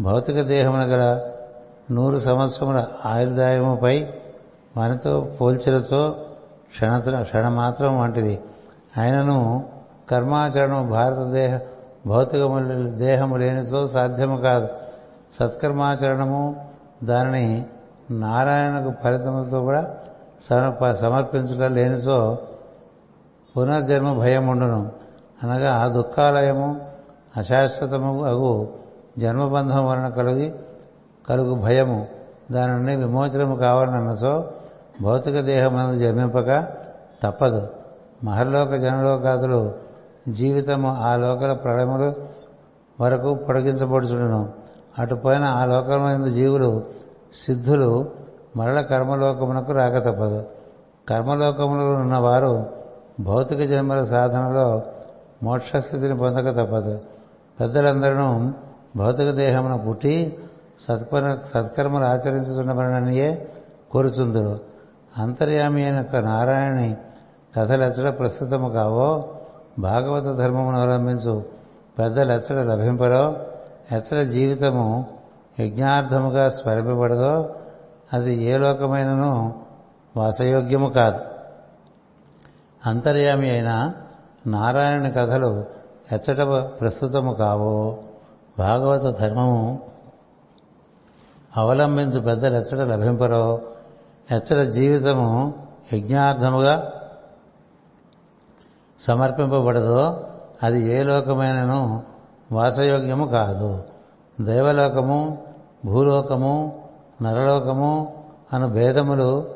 [0.00, 1.20] భౌతిక దేహమున గల
[1.90, 4.06] నూరు సంవత్సరముల ఆయుర్దాయముపై
[4.76, 6.14] మనతో పోల్చినచో
[6.70, 8.40] క్షణ క్షణమాత్రం వంటిది.
[8.98, 9.64] ఆయనను
[10.10, 11.58] కర్మాచరణం భారతదేహ
[12.06, 14.68] భౌతికము దేహము లేనితో సాధ్యము కాదు.
[15.32, 16.68] సత్కర్మాచరణము
[17.04, 17.66] దానిని
[18.10, 22.38] నారాయణకు ఫలితములతో కూడా సమర్పించుట లేనిచో
[23.56, 24.92] పునర్జన్మ భయం ఉండును.
[25.42, 26.80] అనగా దుఃఖాలయము
[27.36, 28.68] అశాశ్వతము అగు
[29.18, 30.54] జన్మబంధం వలన కలిగి
[31.28, 32.06] కలుగు భయము.
[32.52, 34.52] దాని నుండి విమోచనము కావాలన్నచో
[35.02, 36.68] భౌతిక దేహమందు జన్మింపక
[37.22, 37.68] తప్పదు.
[38.24, 39.74] మహర్లోక జనలోకాదులు
[40.28, 42.14] జీవితము ఆ లోకల ప్రళయములు
[43.00, 44.57] వరకు పొడిగించబడుచుడును.
[44.98, 46.84] అటుపైన ఆ లోకంలో జీవులు
[47.46, 48.06] సిద్ధులు
[48.56, 50.44] మరల కర్మలోకమునకు రాక తప్పదు.
[51.08, 52.66] కర్మలోకములో ఉన్నవారు
[53.20, 54.82] భౌతిక జన్మల సాధనలో
[55.42, 57.00] మోక్షస్థితిని పొందక తప్పదు.
[57.60, 58.52] పెద్దలందరూ
[58.96, 60.38] భౌతిక దేహమున పుట్టి
[60.88, 63.48] సత్కర సత్కర్మలు ఆచరించుతున్నవరననియే
[63.90, 64.58] కోరుతుందరు
[65.18, 66.96] అంతర్యామి అయిన నారాయణి
[67.56, 69.24] కథలెచ్చడ ప్రస్తుతము కావో
[69.78, 71.42] భాగవత ధర్మమును అవలంబించు
[71.98, 73.36] పెద్దలెచ్చడ లభింపరో
[73.92, 75.06] ఎచ్చడ జీవితము
[75.60, 77.54] యజ్ఞార్థముగా స్మరింపబడదో
[78.12, 79.62] అది ఏ లోకమైనను
[80.16, 81.20] వాసయోగ్యము కాదు.
[82.86, 83.92] అంతర్యామి అయిన
[84.46, 85.64] నారాయణ కథలు
[86.12, 86.40] ఎచ్చట
[86.80, 88.02] ప్రస్తుతము కావో
[88.58, 89.88] భాగవత ధర్మము
[91.56, 93.60] అవలంబించు పెద్దలు ఎచ్చట లభింపరో
[94.30, 95.54] ఎచ్చట జీవితము
[95.92, 96.92] యజ్ఞార్థముగా
[99.00, 100.24] సమర్పింపబడదో
[100.62, 102.02] అది ఏ లోకమైనను
[102.52, 103.82] వాసయోగ్యము కాదు.
[104.40, 105.38] దైవలోకము
[105.84, 106.82] భూలోకము
[107.22, 108.14] నరలోకము
[108.52, 109.48] అను భేదములు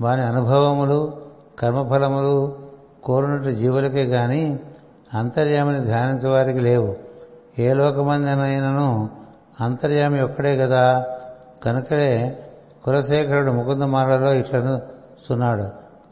[0.00, 1.12] వాని అనుభవములు
[1.58, 2.56] కర్మఫలములు
[3.04, 4.58] కోరినట్టు జీవులకే గాని
[5.14, 6.96] అంతర్యామిని ధ్యానించేవారికి లేవు.
[7.58, 9.08] ఏ లోకమందనైనను
[9.60, 11.04] అంతర్యామి ఒక్కడే కదా
[11.62, 12.38] కనుకలే
[12.84, 14.80] కులశేఖరుడు ముకుందమాలలో ఇట్లను
[15.28, 15.64] సున్నాడు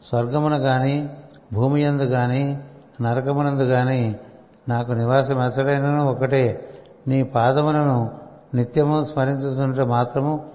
[0.05, 1.09] స్వర్గమున కానీ
[1.53, 2.59] భూమి ఎందు కానీ
[3.01, 4.19] నరకమునందు కానీ
[4.69, 6.69] నాకు నివాసం ఎసడైనను ఒకటే.
[7.07, 8.11] నీ పాదములను
[8.53, 10.45] నిత్యము స్మరించుతుంటే మాత్రము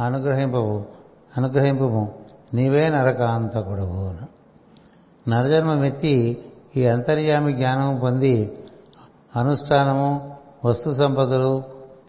[0.00, 0.84] అనుగ్రహింపవు
[1.38, 2.12] అనుగ్రహింపము.
[2.54, 4.14] నీవే నరకాంతకుడవు.
[5.30, 6.38] నరజన్మమెత్తి
[6.76, 8.58] ఈ అంతర్యామి జ్ఞానము పొంది
[9.36, 11.62] అనుష్ఠానము వస్తు సంపదలు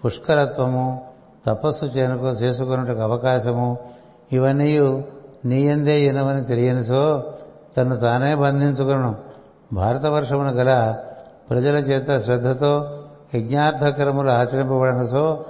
[0.05, 1.05] పుష్కరత్వము
[1.45, 3.77] తపస్సు చేనుకో చేసుకున్నట్టుకు అవకాశము
[4.31, 5.03] ఇవన్నీ
[5.45, 7.23] నీయందే ఇనవని తెలియనిసో
[7.77, 9.15] తను తానే బంధించుకును
[9.73, 10.95] భారతవర్షమును గల
[11.53, 13.03] ప్రజల చేత శ్రద్ధతో
[13.35, 15.45] యజ్ఞార్థకరములు ఆచరింపబడినసో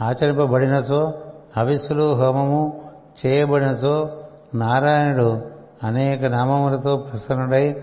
[0.00, 1.14] ఆచరింపబడినచో
[1.56, 2.82] హవిస్సులు హోమము
[3.26, 4.10] చేయబడినచో
[4.54, 5.42] నారాయణుడు
[5.84, 7.82] అనేక నామములతో ప్రసన్నుడై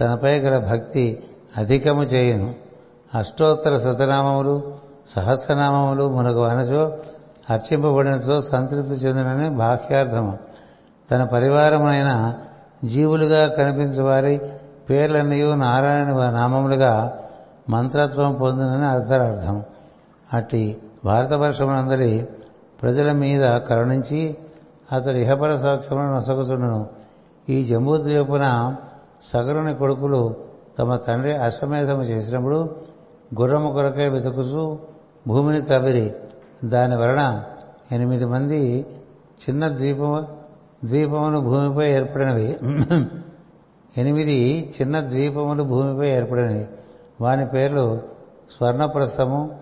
[0.00, 1.24] తనపై గల భక్తి
[1.56, 2.54] అధికము చేయను.
[3.14, 4.74] అష్టోత్తర శతనామములు
[5.08, 6.98] సహస్రనామములు మనకు అనచో
[7.50, 10.38] అర్చింపబడినచో సంతృప్తి చెందినని బాహ్యార్థము.
[11.10, 12.34] తన పరివారమైన
[12.84, 14.40] జీవులుగా కనిపించే వారి
[14.90, 17.18] పేర్లన్నీ నారాయణ నామములుగా
[17.70, 19.62] మంత్రత్వం పొందినని అర్థార్థం.
[20.32, 22.28] అట్టి భారతవర్షమునందరి
[22.82, 24.36] ప్రజల మీద కరుణించి
[24.92, 26.86] అతడి ఇహపర సాక్ష్యములను నొసగుచుండును.
[27.48, 28.76] ఈ జంబూద్వీపున
[29.32, 30.36] సగరుని కొడుకులు
[30.78, 32.76] తమ తండ్రి అశ్వమేధము చేసినప్పుడు
[33.40, 34.78] గుర్రము కొరకే వెతుకుచూ
[35.28, 36.14] భూమిని తవిరి
[36.64, 37.44] దాని వలన
[37.92, 38.86] ఎనిమిది మంది
[39.44, 40.26] చిన్న ద్వీపము
[40.84, 42.58] ద్వీపమును భూమిపై ఏర్పడినవి.
[43.96, 46.68] ఎనిమిది చిన్న ద్వీపములు భూమిపై ఏర్పడినవి.
[47.20, 48.02] వాని పేర్లు
[48.56, 49.58] స్వర్ణప్రస్థము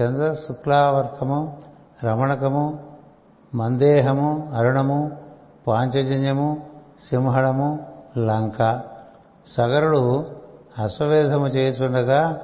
[0.00, 1.58] చంద్ర శుక్లావర్తము
[2.04, 2.78] రమణకము
[3.54, 5.10] మందేహము అరుణము
[5.66, 6.62] పాంచజన్యము
[7.10, 7.86] సింహళము
[8.18, 8.82] లంక.
[9.46, 10.26] సగరుడు
[10.78, 12.40] అశ్వవేధము చేయుచుండగా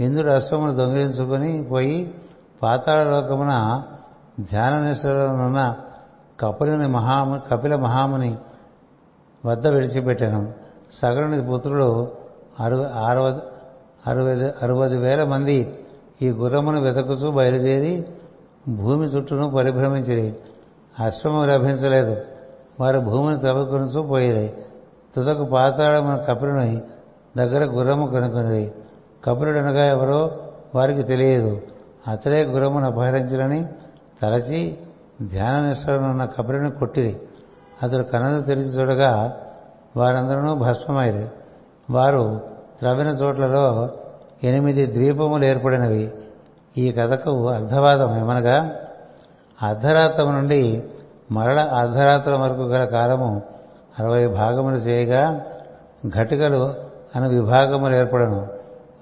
[0.00, 2.14] ఇంద్రుడు అశ్వమును దొంగిలించుకొని పోయి
[2.62, 3.82] పాతాళలోకమున
[4.40, 5.76] ధ్యాన నిష్ఠలోనున్న
[6.40, 8.38] కపిలని మహాము కపిల మహాముని
[9.46, 10.65] వద్ద విడిచిపెట్టాను.
[10.96, 12.08] సగరుని పుత్రులు
[12.60, 13.40] అరవ అరవ
[14.06, 15.78] అరవై అరవది వేల మంది
[16.22, 18.04] ఈ గుర్రమును వెతకుచూ బయలుదేరి
[18.68, 20.36] భూమి చుట్టూను పరిభ్రమించిరి.
[21.00, 22.16] అశ్వము లభించలేదు.
[22.80, 24.54] వారు భూమిని తవ్వుకొనుచూ పోయిరి.
[25.16, 26.82] తుదకు పాతాళమున కపిరుని
[27.36, 28.74] దగ్గర గుర్రము కనుకొనిది
[29.58, 30.36] అనగా ఎవరో
[30.74, 31.60] వారికి తెలియదు.
[32.08, 33.68] అతడే గుర్రమును అపహరించరని
[34.22, 34.78] తలచి
[35.22, 37.20] ధ్యాన నిష్ఠలోనున్న కపిరుని కొట్టిరి.
[37.82, 39.40] అతడు కన్నులు తెరిచి చూడగా
[39.96, 41.28] వారందరూ భస్మమైరు.
[41.90, 42.40] వారు
[42.78, 43.90] త్రవ్విన చోట్లలో
[44.44, 46.12] ఎనిమిది ద్వీపములు ఏర్పడినవి.
[46.78, 48.70] ఈ కథకు అర్ధవాదం ఏమనగా
[49.62, 50.84] అర్ధరాత్రం నుండి
[51.32, 53.42] మరల అర్ధరాత్రం వరకు గల కాలము
[53.98, 55.42] అరవై భాగములు చేయగా
[56.08, 56.74] ఘటికలు
[57.16, 58.46] అను విభాగములు ఏర్పడను.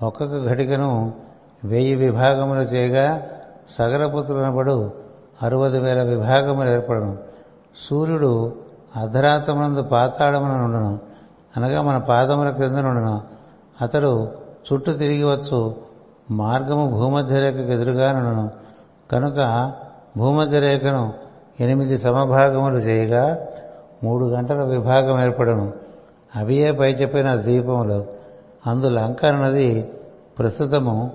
[0.02, 1.12] ఒక్కొక్క ఘటికను
[1.64, 3.22] వెయ్యి విభాగములు చేయగా
[3.78, 4.92] సగరపుత్రునబడు
[5.42, 7.16] అరవది వేల విభాగములు ఏర్పడను.
[7.90, 8.52] సూర్యుడు
[8.96, 10.98] అర్ధరాత్రమునందు పాతాళమున నుండును.
[11.56, 13.22] అనగా మన పాదముల క్రింద నుండును.
[13.82, 14.28] అతడు
[14.72, 15.74] చుట్టూ తిరిగి వచ్చు.
[16.30, 18.50] మార్గము భూమధ్యరేఖకు ఎదురుగా నుండును.
[19.12, 19.72] కనుక
[20.16, 21.12] భూమధ్యరేఖను
[21.60, 23.46] ఎనిమిది సమభాగములు చేయగా
[24.04, 25.72] మూడు గంటల విభాగం ఏర్పడను.
[26.36, 28.04] అవియే పై చెప్పిన ద్వీపములు.
[28.66, 29.90] అందు లంక అన్నది
[30.38, 31.10] ప్రస్తుతము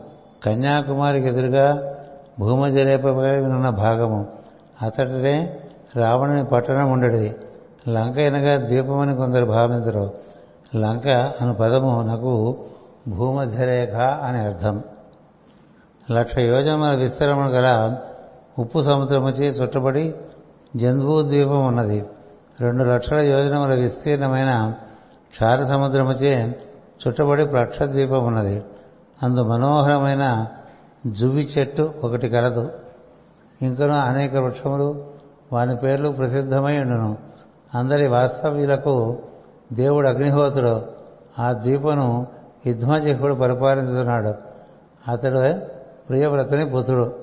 [0.45, 1.95] కన్యాకుమారికి ఎదురుగా
[2.39, 4.27] భూమధ్యరేఖపై ఉన్న భాగము.
[4.81, 5.59] అతడినే
[5.95, 7.35] రావణుని పట్టణం ఉండేది.
[7.93, 10.13] లంక అనగా ద్వీపమని కొందరు భావించరు.
[10.75, 11.07] లంక
[11.41, 12.57] అను పదము నాకు
[13.07, 14.83] భూమధ్యరేఖ అని అర్థం.
[16.11, 17.97] లక్ష యోజనముల విస్తరణ గల
[18.59, 20.13] ఉప్పు సముద్రముచే చుట్టబడి
[20.75, 22.05] జంబూ ద్వీపం ఉన్నది.
[22.61, 24.73] రెండు లక్షల యోజనముల విస్తీర్ణమైన
[25.31, 26.59] క్షార సముద్రముచే
[27.07, 27.45] చుట్టబడి
[27.85, 28.63] ద్వీపం ఉన్నది.
[29.23, 30.47] అందు మనోహరమైన
[31.07, 32.71] జువ్వి చెట్టు ఒకటి కలదు.
[33.61, 35.05] ఇంకనూ అనేక వృక్షములు
[35.53, 37.28] వాని పేర్లు ప్రసిద్ధమై ఉండును.
[37.75, 39.17] అందరి వాస్తవ్యులకు
[39.73, 40.81] దేవుడు అగ్నిహోత్రుడు
[41.39, 42.27] ఆ ద్వీపను
[42.65, 44.33] యుద్ధ్మజిహుడు పరిపాలించుతున్నాడు.
[45.11, 45.59] అతడు
[46.09, 47.13] ప్రియవ్రతుని పుత్రుడు.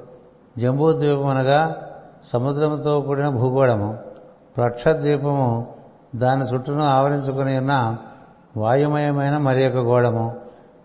[0.58, 1.76] జంబూ ద్వీపం అనగా
[2.24, 3.98] సముద్రంతో కూడిన భూగోళము.
[4.92, 5.66] ద్వీపము
[6.16, 7.96] దాని చుట్టూను ఆవరించుకుని ఉన్న
[8.56, 10.34] వాయుమయమైన మరి యొక్క గోళము.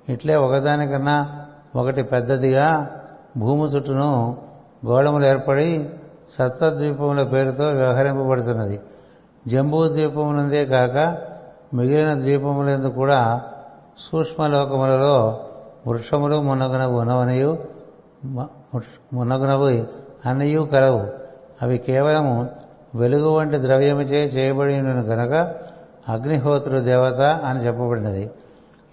[0.10, 1.46] ఇట్లే ఒకదానికన్నా
[1.76, 2.90] ఒకటి పెద్దదిగా
[3.38, 4.38] భూమి చుట్టూను
[4.86, 5.90] గోళములు ఏర్పడి
[6.30, 8.80] సత్వద్వీపముల పేరుతో వ్యవహరింపబడుతున్నది
[9.48, 11.18] జంబూ ద్వీపమునందే కాక
[11.74, 13.42] మిగిలిన ద్వీపములందు కూడా
[14.00, 15.44] సూక్ష్మలోకములలో
[15.88, 17.58] వృక్షములు మునగునవు ఉనవనియు
[19.14, 19.68] మునగునవు
[20.26, 21.08] అన్నయు కలవు.
[21.62, 22.50] అవి కేవలము
[22.96, 25.34] వెలుగు వంటి ద్రవ్యముచే చేయబడినను కనుక
[26.10, 28.32] అగ్నిహోత్రు దేవత అని చెప్పబడినది.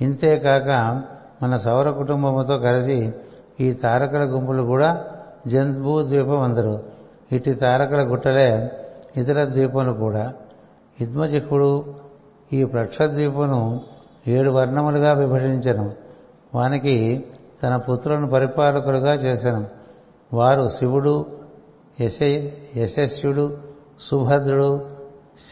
[0.01, 1.03] ఇంతేకాక
[1.43, 3.13] మన సౌర కుటుంబముతో కలిసి
[3.61, 5.05] ఈ తారకల గుంపులు కూడా
[5.47, 6.83] జంబూ ద్వీపం అందరు
[7.33, 8.71] ఇట్టి తారకల గుట్టలే
[9.17, 10.35] ఇతర ద్వీపములు కూడా.
[11.01, 11.95] హిద్మచిక్కుడు
[12.53, 13.81] ఈ ప్రక్షద్వీపును
[14.29, 15.93] ఏడు వర్ణములుగా విభజించను.
[16.55, 17.25] వానికి
[17.63, 19.67] తన పుత్రులను పరిపాలకులుగా చేశాను
[20.35, 21.27] వారు శివుడు
[22.01, 22.23] యశ
[22.77, 23.59] యశస్యుడు
[24.01, 24.87] సుభద్రుడు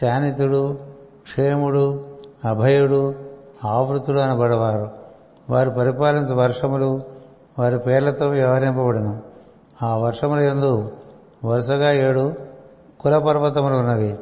[0.01, 0.73] శానితుడు
[1.21, 2.05] క్షేముడు
[2.45, 3.15] అభయుడు
[3.65, 4.91] ఆవృతుడు అనబడవారు.
[5.49, 7.01] వారు పరిపాలించే వర్షములు
[7.59, 9.21] వారి పేర్లతో వ్యవహరింపబడను.
[9.83, 10.91] ఆ వర్షముల ఎందు
[11.45, 12.46] వరుసగా ఏడు
[12.99, 14.19] కులపర్వతములు ఉన్నవి.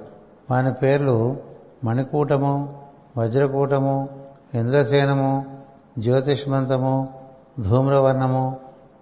[0.52, 1.38] వాని పేర్లు
[1.84, 2.84] మణికూటము
[3.18, 4.10] వజ్రకూటము
[4.54, 5.46] ఇంద్రసేనము
[6.00, 7.08] జ్యోతిష్మంతము
[7.70, 8.58] ధూమ్రవర్ణము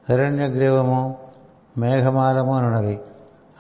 [0.10, 1.18] హిరణ్యగ్రీవము
[1.78, 3.02] మేఘమాలము అనున్నవి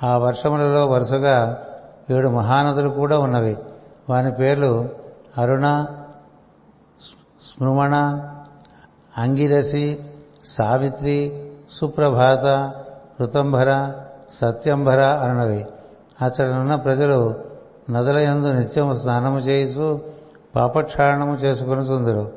[0.04, 1.64] ఆ వర్షములలో వరుసగా
[2.12, 3.58] ఏడు మహానదులు కూడా ఉన్నవి.
[4.10, 4.90] వాని పేర్లు
[5.38, 5.86] అరుణ
[7.42, 7.96] స్మృమణ
[9.18, 10.00] అంగిరసి
[10.46, 12.72] సావిత్రి సుప్రభాత
[13.22, 13.94] ఋతంభర
[14.34, 15.66] సత్యంభర అనునవి
[16.22, 17.36] అతడున్న ప్రజలు
[17.90, 20.00] నదుల యందు నిత్యము స్నానము చేయిస్తూ
[20.56, 22.32] పాపక్షాళనము చేసుకుని చుందరు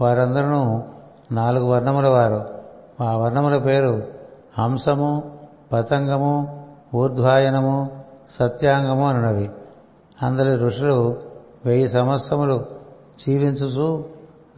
[0.00, 0.82] వారందరూ
[1.32, 2.44] నాలుగు వర్ణముల వారు.
[3.02, 4.02] ఆ వర్ణముల పేరు
[4.58, 5.38] హంసము
[5.72, 7.90] పతంగము ఊర్ధ్వాయనము
[8.30, 9.50] సత్యాంగము అనునవి.
[10.22, 11.16] అందరి ఋషులు
[11.66, 12.64] వెయ్యి సంవత్సరములు
[13.26, 14.04] జీవించుచు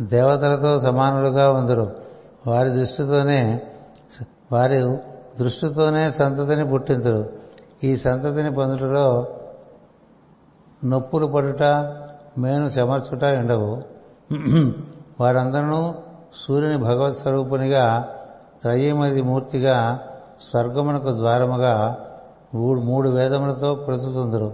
[0.01, 1.93] దేవతలతో సమానులుగా ఉందరు.
[2.47, 3.63] వారి దృష్టితోనే
[4.53, 4.97] వారి
[5.41, 7.38] దృష్టితోనే సంతతిని పుట్టింతురు.
[7.85, 9.27] ఈ సంతతిని పొందుటలో
[10.85, 11.63] నొప్పులు పడుట
[12.39, 13.83] మేను చెమర్చుట ఉండవు.
[15.21, 15.95] వారందరూ
[16.37, 18.09] సూర్యుని భగవత్ స్వరూపునిగా
[18.63, 19.99] త్రయీమది మూర్తిగా
[20.51, 21.97] స్వర్గమునకు ద్వారముగా
[22.55, 24.53] మూడు వేదములతో ప్రస్తుతుందరు.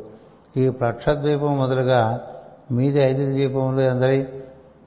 [0.56, 2.20] ఈ ప్రక్షద్వీపం మొదలుగా
[2.72, 4.28] మీది ఐదు ద్వీపములు అందరి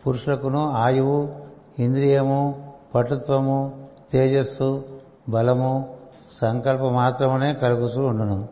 [0.07, 1.29] పురుషులకును ఆయువు
[1.79, 3.71] ఇంద్రియము పటుత్వము
[4.13, 4.83] తేజస్సు
[5.29, 5.96] బలము
[6.41, 8.47] సంకల్ప మాత్రమునే కలుగుతూ ఉండును.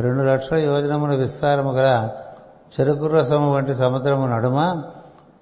[0.00, 2.08] రెండు లక్షల యోజనముల విస్తారము గల
[2.74, 4.82] చెరుకు రసము వంటి సముద్రము నడుమ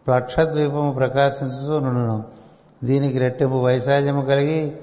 [0.07, 2.25] ప్లక్షద్వీపము ప్రకాశించుతూ నుండును
[2.85, 4.77] దీనికి రెట్టింపు వైశాల్యము కలిగి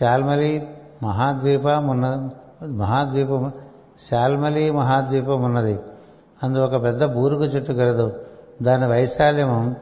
[0.00, 0.68] శాల్మలి
[1.02, 2.30] మహాద్వీపం ఉన్న
[2.66, 3.52] మహాద్వీపం
[4.10, 5.78] శాల్మలి మహాద్వీపం ఉన్నది
[6.42, 8.12] అందు ఒక పెద్ద బూరుగు చెట్టు కలదు.
[8.62, 9.76] దాని వైశాల్యము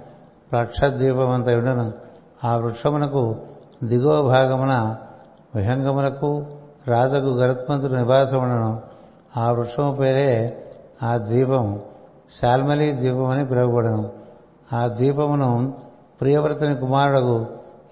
[0.84, 1.92] ద్వీపం అంత ఉండను
[2.44, 3.36] ఆ వృక్షమునకు
[3.82, 4.96] దిగువ భాగమున
[5.54, 6.46] విహంగములకు
[6.88, 8.80] రాజకు గరుత్మంతుడు నివాసములను
[9.36, 10.62] ఆ వృక్షము పేరే
[11.02, 11.80] ఆ ద్వీపం.
[12.40, 14.10] శాల్మలి ద్వీపం అని పిలువబడను.
[14.72, 15.74] ఆ ద్వీపమును
[16.20, 17.46] ప్రియవ్రతుని కుమారుడు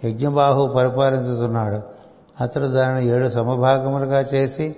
[0.05, 1.81] యజ్ఞబాహు పరిపాలించుతున్నాడు.
[2.41, 4.77] అతడు దానిని ఏడు సమభాగములుగా చేసి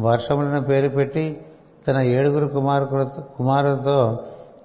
[0.00, 1.44] వర్షములను పేరు పెట్టి
[1.88, 2.84] తన ఏడుగురు కుమారు
[3.38, 4.16] కుమారులతో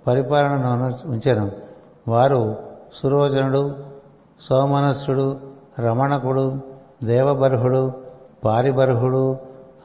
[0.07, 1.51] పరిపాలనను ఉంచెను.
[2.07, 2.55] వారు
[3.01, 3.75] సురోచనుడు
[4.49, 5.37] సోమనస్సుడు
[5.79, 6.59] రమణకుడు
[7.03, 8.06] దేవబర్హుడు
[8.43, 9.37] పారిబర్హుడు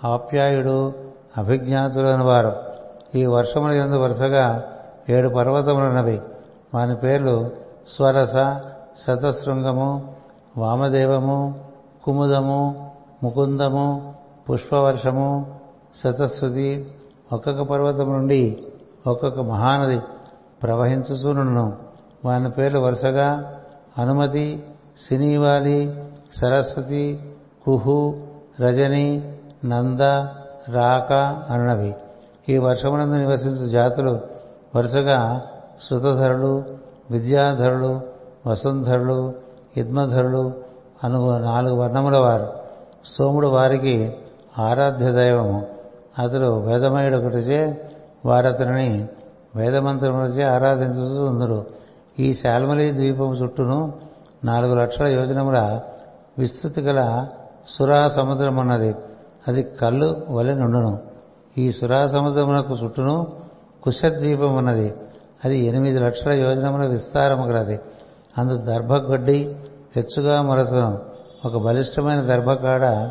[0.05, 0.93] ఆప్యాయుడు
[1.39, 2.53] అభిజ్ఞాతులైన వారు.
[3.15, 4.63] ఈ వర్షముల ఎందు వరుసగా
[5.11, 6.23] ఏడు పర్వతములున్నవి.
[6.75, 7.51] వాని పేర్లు
[7.97, 8.35] స్వరస
[9.07, 10.15] శతశృంగము
[10.59, 11.61] వామదేవము
[12.05, 12.91] కుముదము
[13.23, 14.15] ముకుందము
[14.51, 15.59] పుష్పవర్షము
[16.05, 16.91] శతశ్రుతి
[17.33, 18.63] ఒక్కొక్క పర్వతం నుండి
[19.07, 20.01] ఒక్కొక్క మహానది
[20.63, 21.77] ప్రవహించుచునును
[22.25, 23.55] వాని పేర్లు వరుసగా
[23.99, 24.65] అనుమతి
[25.09, 26.05] సినీవాలి
[26.41, 27.35] సరస్వతి
[27.65, 28.15] కుహు
[28.61, 29.35] రజని
[29.65, 30.01] నంద
[30.75, 31.13] రాక
[31.51, 31.95] అన్నవి
[32.49, 34.21] ఈ వర్షమునందు నివసించు జాతులు
[34.77, 35.43] వరుసగా
[35.91, 36.65] శృతధరులు
[37.11, 38.01] విద్యాధరులు
[38.47, 39.35] వసుంధరులు
[39.77, 40.53] యుద్మధరులు
[41.05, 42.47] అను నాలుగు వర్ణముల వారు.
[43.19, 44.17] సోముడు వారికి
[44.59, 45.67] ఆరాధ్య దైవము.
[46.19, 47.91] అతడు వేదమయుడు ఒకటిచే
[48.27, 49.09] వారతని
[49.57, 51.67] వేదమంత్రములచే ఆరాధించుతుందరు
[52.19, 53.93] ఈ శాల్మలి ద్వీపం చుట్టూను
[54.45, 55.81] నాలుగు లక్షల యోజనముల
[56.39, 57.27] విస్తృతి గల
[57.69, 58.95] సురా సముద్రం అన్నది.
[59.49, 60.99] అది కళ్ళు వలె నుండును.
[61.59, 63.27] ఈ సురా సముద్రమునకు చుట్టూను
[63.83, 64.95] కుశద్వీపం ఉన్నది
[65.45, 67.81] అది ఎనిమిది లక్షల యోజనముల విస్తారము గలది.
[68.39, 69.57] అందు దర్భగొడ్డి
[69.97, 70.99] హెచ్చుగా మొరసను
[71.45, 73.11] ఒక బలిష్టమైన దర్భకాడ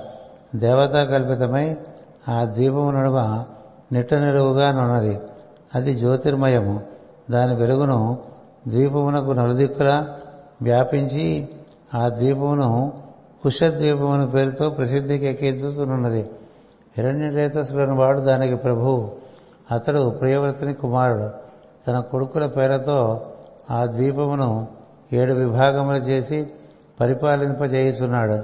[0.58, 1.78] దేవతా కల్పితమై
[2.30, 3.46] ఆ ద్వీపము నడుమ
[3.92, 5.20] నిట్ట నిలువుగా నున్నది.
[5.76, 6.82] అది జ్యోతిర్మయము.
[7.32, 8.18] దాని వెలుగును
[8.68, 10.16] ద్వీపమునకు నలుదిక్కులా
[10.62, 11.50] వ్యాపించి
[11.96, 12.94] ఆ ద్వీపమును
[13.44, 16.30] కుశద్వీపముని పేరుతో ప్రసిద్ధికి ఎక్కించుతున్నది
[16.98, 19.12] హిరణ్యరేతసులను వాడు దానికి ప్రభువు
[19.72, 21.30] అతడు ప్రియవ్రతుని కుమారుడు.
[21.88, 23.22] తన కొడుకుల పేరుతో
[23.72, 24.68] ఆ ద్వీపమును
[25.14, 26.48] ఏడు విభాగములు చేసి
[27.00, 28.42] పరిపాలింపజేయుచున్నాడు.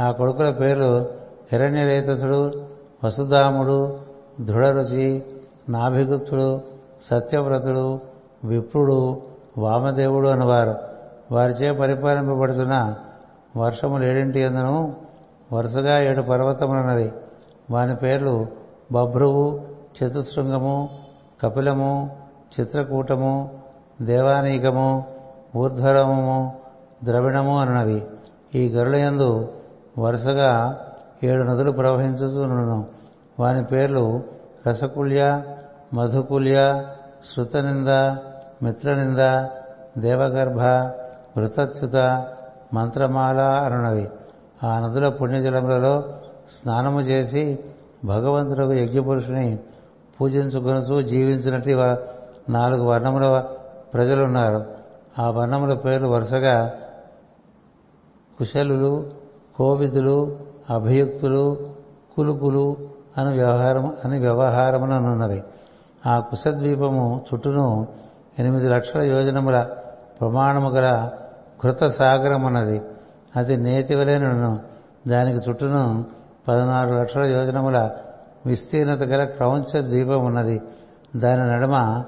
[0.00, 1.06] ఆ కొడుకుల పేర్లు
[1.52, 2.50] హిరణ్యరేతసుడు
[3.04, 3.98] వసుధాముడు
[4.40, 5.22] దృఢరుచి
[5.68, 6.60] నాభిగుప్తుడు
[7.02, 8.00] సత్యవ్రతుడు
[8.44, 9.22] విప్రుడు
[9.58, 10.74] వామదేవుడు అనేవారు.
[11.32, 12.94] వారిచే పరిపాలింపబడుతున్న
[13.56, 14.94] వర్షములు ఏడింటి ఎందును?
[15.52, 17.12] వరుసగా ఏడు పర్వతములున్నవి.
[17.70, 18.46] వాని పేర్లు
[18.92, 19.60] బభ్రువు
[20.02, 20.88] చతుశృంగము
[21.42, 22.16] కపిలము
[22.60, 23.62] చిత్రకూటము
[24.02, 25.04] దేవానీకము
[25.56, 26.52] ఊర్ధ్వరము
[27.04, 28.06] ద్రవిణము అన్నవి.
[28.54, 29.52] ఈ గరులయందు
[29.98, 30.78] వరుసగా
[31.24, 32.86] ఏడు నదులు ప్రవహించుతున్నాను
[33.40, 34.22] వాని పేర్లు
[34.68, 35.42] రసకుల్య
[35.94, 36.84] మధుకుల్య
[37.34, 37.88] శృతనింద
[38.62, 39.46] మిత్రనింద
[40.00, 40.60] దేవగర్భ
[41.38, 42.26] వృతచ్యుత
[42.76, 44.06] మంత్రమాల అనున్నవి
[44.64, 45.94] ఆ నదుల పుణ్యజలములలో
[46.50, 47.42] స్నానము చేసి
[48.04, 49.58] భగవంతుడు యజ్ఞపురుషుని
[50.20, 51.70] పూజించుకొనుచు జీవించినట్టు
[52.52, 53.44] నాలుగు వర్ణముల
[53.94, 54.60] ప్రజలున్నారు.
[55.18, 56.56] ఆ వర్ణముల పేర్లు వరుసగా
[58.38, 58.92] కుశలులు
[59.56, 60.16] కోవిదులు
[60.70, 61.44] అభియుక్తులు
[62.16, 62.76] కులుకులు
[63.18, 65.40] అని వ్యవహారం అని వ్యవహారముననున్నవి.
[66.06, 67.86] ఆ కుశద్వీపము చుట్టూను
[68.38, 69.58] ఎనిమిది లక్షల యోజనముల
[70.20, 70.88] ప్రమాణము గల
[71.60, 72.82] కృత సాగరమున్నది
[73.36, 74.58] అది నేతివలేను.
[75.08, 76.04] దానికి చుట్టూను
[76.48, 77.90] పదనారు లక్షల యోజనముల
[78.46, 80.62] విస్తీర్ణత గల క్రౌంచ ద్వీపం ఉన్నది
[81.16, 82.04] దాని నడుమ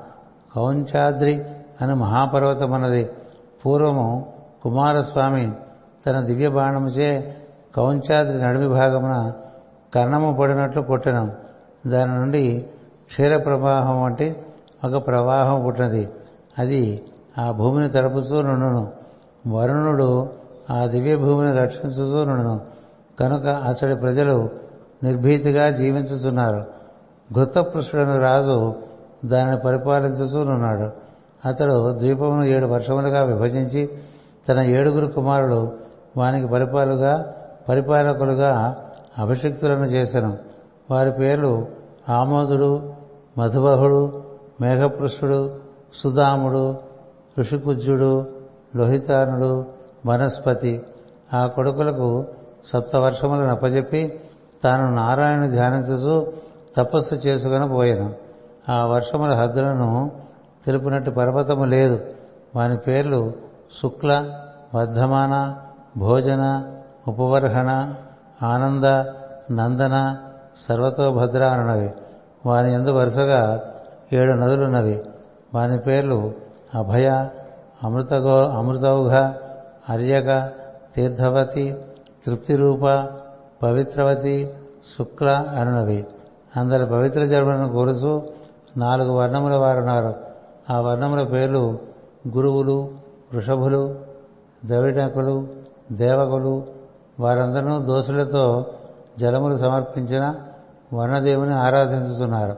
[0.55, 1.45] కౌంచాద్రి
[1.83, 3.11] అని మహాపర్వతం ఉన్నది
[3.67, 4.33] పూర్వము
[4.63, 5.53] కుమారస్వామి
[6.07, 7.37] తన దివ్య బాణముచే
[7.77, 9.33] కౌంచాద్రి నడిమి భాగమున
[9.95, 11.33] కర్ణము పడినట్లు కొట్టెను.
[11.87, 12.67] దాని నుండి
[13.07, 14.37] క్షీర ప్రవాహం వంటి
[14.85, 16.09] ఒక ప్రవాహం పుట్టినది.
[16.59, 17.03] అది
[17.39, 18.98] ఆ భూమిని తడుపుతూ నుండును.
[19.47, 20.29] వరుణుడు
[20.71, 22.59] ఆ దివ్య భూమిని రక్షించుతూ
[23.21, 24.49] కనుక అతడి ప్రజలు
[25.05, 26.65] నిర్భీతిగా జీవించుతున్నారు.
[27.35, 28.75] ఘృతపృష్ఠుడను రాజు
[29.25, 30.91] దానిని పరిపాలించుతూనున్నాడు
[31.49, 33.91] అతడు ద్వీపమును ఏడు వర్షములుగా విభజించి
[34.49, 35.73] తన ఏడుగురు కుమారులు
[36.17, 37.35] వానికి పరిపాలుగా
[37.69, 38.77] పరిపాలకులుగా
[39.19, 40.39] అభిషిక్తులను చేశాను
[40.91, 41.67] వారి పేర్లు
[42.09, 42.93] ఆమోదుడు
[43.39, 44.23] మధుబహుడు
[44.61, 45.51] మేఘపృష్ఠుడు
[45.95, 46.77] సుధాముడు
[47.39, 48.27] ఋషికుజ్జుడు
[48.77, 49.67] లోహితానుడు
[50.07, 50.83] వనస్పతి
[51.35, 52.25] ఆ కొడుకులకు
[52.67, 54.21] సప్తవర్షములను అప్పజెప్పి
[54.65, 56.33] తాను నారాయణ ధ్యానించుతూ
[56.77, 58.15] తపస్సు చేసుకుని పోయాను.
[58.73, 60.11] ఆ వర్షముల హద్దులను
[60.67, 62.01] తెలుపునట్టు పర్వతము లేదు.
[62.57, 63.33] వాని పేర్లు
[63.83, 64.41] శుక్ల
[64.75, 65.57] వర్ధమాన
[65.99, 66.75] భోజన
[67.09, 67.95] ఉపవర్హణ
[68.43, 68.85] ఆనంద
[69.53, 70.17] నందన
[70.69, 71.91] సర్వతోభద్ర అనున్నవి.
[72.47, 73.63] వాని ఎందు వరుసగా
[74.13, 75.03] ఏడు నదులున్నవి.
[75.55, 76.33] వాని పేర్లు
[76.75, 77.29] అభయ
[77.85, 79.11] అమృతగో అమృతౌఘ
[79.89, 80.51] అర్యక
[80.97, 81.77] తీర్థవతి
[82.27, 83.09] తృప్తిరూప
[83.63, 84.51] పవిత్రవతి
[84.99, 86.07] శుక్ల అనునవి
[86.57, 88.23] అందరి పవిత్ర జన్మలను కోరుతూ
[88.77, 90.15] నాలుగు వర్ణముల వారున్నారు.
[90.71, 91.79] ఆ వర్ణముల పేర్లు
[92.29, 92.91] గురువులు
[93.35, 93.97] వృషభులు
[94.65, 95.49] ద్రవిడకులు
[95.93, 96.67] దేవకులు
[97.21, 98.67] వారందరూ దోషులతో
[99.19, 100.35] జలములు సమర్పించిన
[100.95, 102.57] వర్ణదేవుని ఆరాధించుతున్నారు.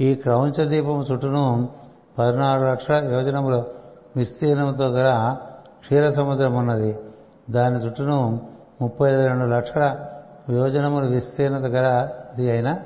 [0.00, 1.68] ఈ క్రౌంచ దీపం చుట్టూను
[2.18, 3.81] పద్నాలుగు లక్షల యోజనములు
[4.16, 5.36] విస్తీర్ణంతో గల
[5.80, 6.98] క్షీర సముద్రం ఉన్నది.
[7.50, 8.40] దాని చుట్టూను
[8.82, 9.96] ముప్పై రెండు లక్షల
[10.50, 12.76] యోజనముల విస్తీర్ణత గలది అయిన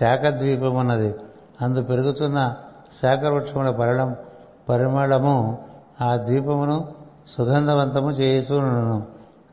[0.00, 1.14] శాఖద్వీపం ఉన్నది
[1.62, 2.54] అందు పెరుగుతున్న
[3.02, 4.16] శాఖవృక్షముల పరిణం
[4.68, 5.58] పరిమళము
[6.00, 6.88] ఆ ద్వీపమును
[7.28, 9.02] సుగంధవంతము చేయుచును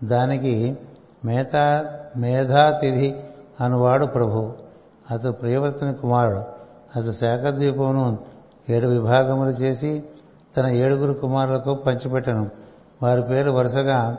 [0.03, 0.77] దానికి
[1.25, 1.85] మేధా
[2.17, 3.23] మేధాతిథి
[3.61, 4.53] అనువాడు ప్రభు.
[5.11, 6.39] అతడు ప్రియవర్తని కుమారుడు.
[6.95, 8.17] అతడు శాఖద్వీపమును
[8.69, 10.03] ఏడు విభాగములు చేసి
[10.57, 12.49] తన ఏడుగురు కుమారులకు పంచిపెట్టను.
[13.03, 14.17] వారి పేరు వరుసగా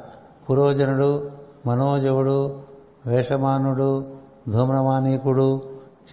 [0.51, 1.31] పురోజనుడు
[1.67, 2.61] మనోజవుడు
[3.07, 4.05] వేషమానుడు
[4.49, 5.63] ధూమ్రమానీకుడు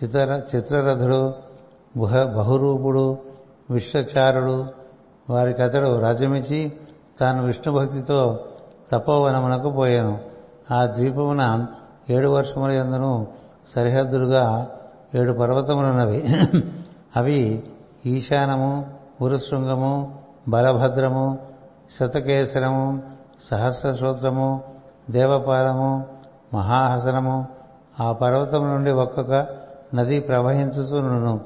[0.04, 1.34] చిత్ర చిత్రరథుడు
[2.38, 3.18] బహురూపుడు
[3.70, 4.66] విశ్వచారుడు.
[5.30, 6.74] వారికి అతడు రాజ్యమిచ్చి
[7.20, 8.40] తాను విష్ణు భక్తితో
[8.92, 10.20] తపోవనమునకు పోయాను.
[10.74, 11.68] ఆ ద్వీపమున
[12.10, 13.28] ఏడు వర్షముల ఎందును
[13.76, 14.70] సరిహద్దులుగా
[15.16, 16.28] ఏడు పర్వతములున్నవి.
[17.16, 17.64] అవి
[18.06, 21.40] ఈశానము పురుశృంగము బలభద్రము
[22.00, 23.04] శతకేశరము
[23.44, 24.64] సహస్రశ్రోత్రము
[25.10, 26.06] దేవపాలము
[26.54, 27.48] మహాహసనము
[28.00, 29.48] ఆ పర్వతం నుండి ఒక్కొక్క
[29.94, 31.42] నది ప్రవహించుతును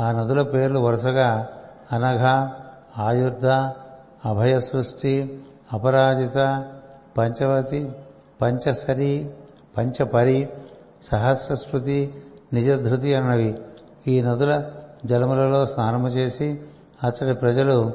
[0.00, 1.48] ఆ నదుల పేర్లు వరుసగా
[1.92, 2.48] అనఘ
[2.98, 3.46] ఆయుర్ధ
[4.28, 5.40] అభయసృష్టి
[5.72, 6.64] అపరాజిత
[7.18, 7.92] పంచవతి
[8.42, 9.30] పంచసరి
[9.78, 10.48] పంచపరి
[11.04, 12.14] సహస్రస్మృతి
[12.52, 13.58] నిజధృతి అన్నవి.
[14.06, 14.64] ఈ నదుల
[15.04, 16.60] జలములలో స్నానము చేసి
[17.04, 17.92] అచ్చటి ప్రజలు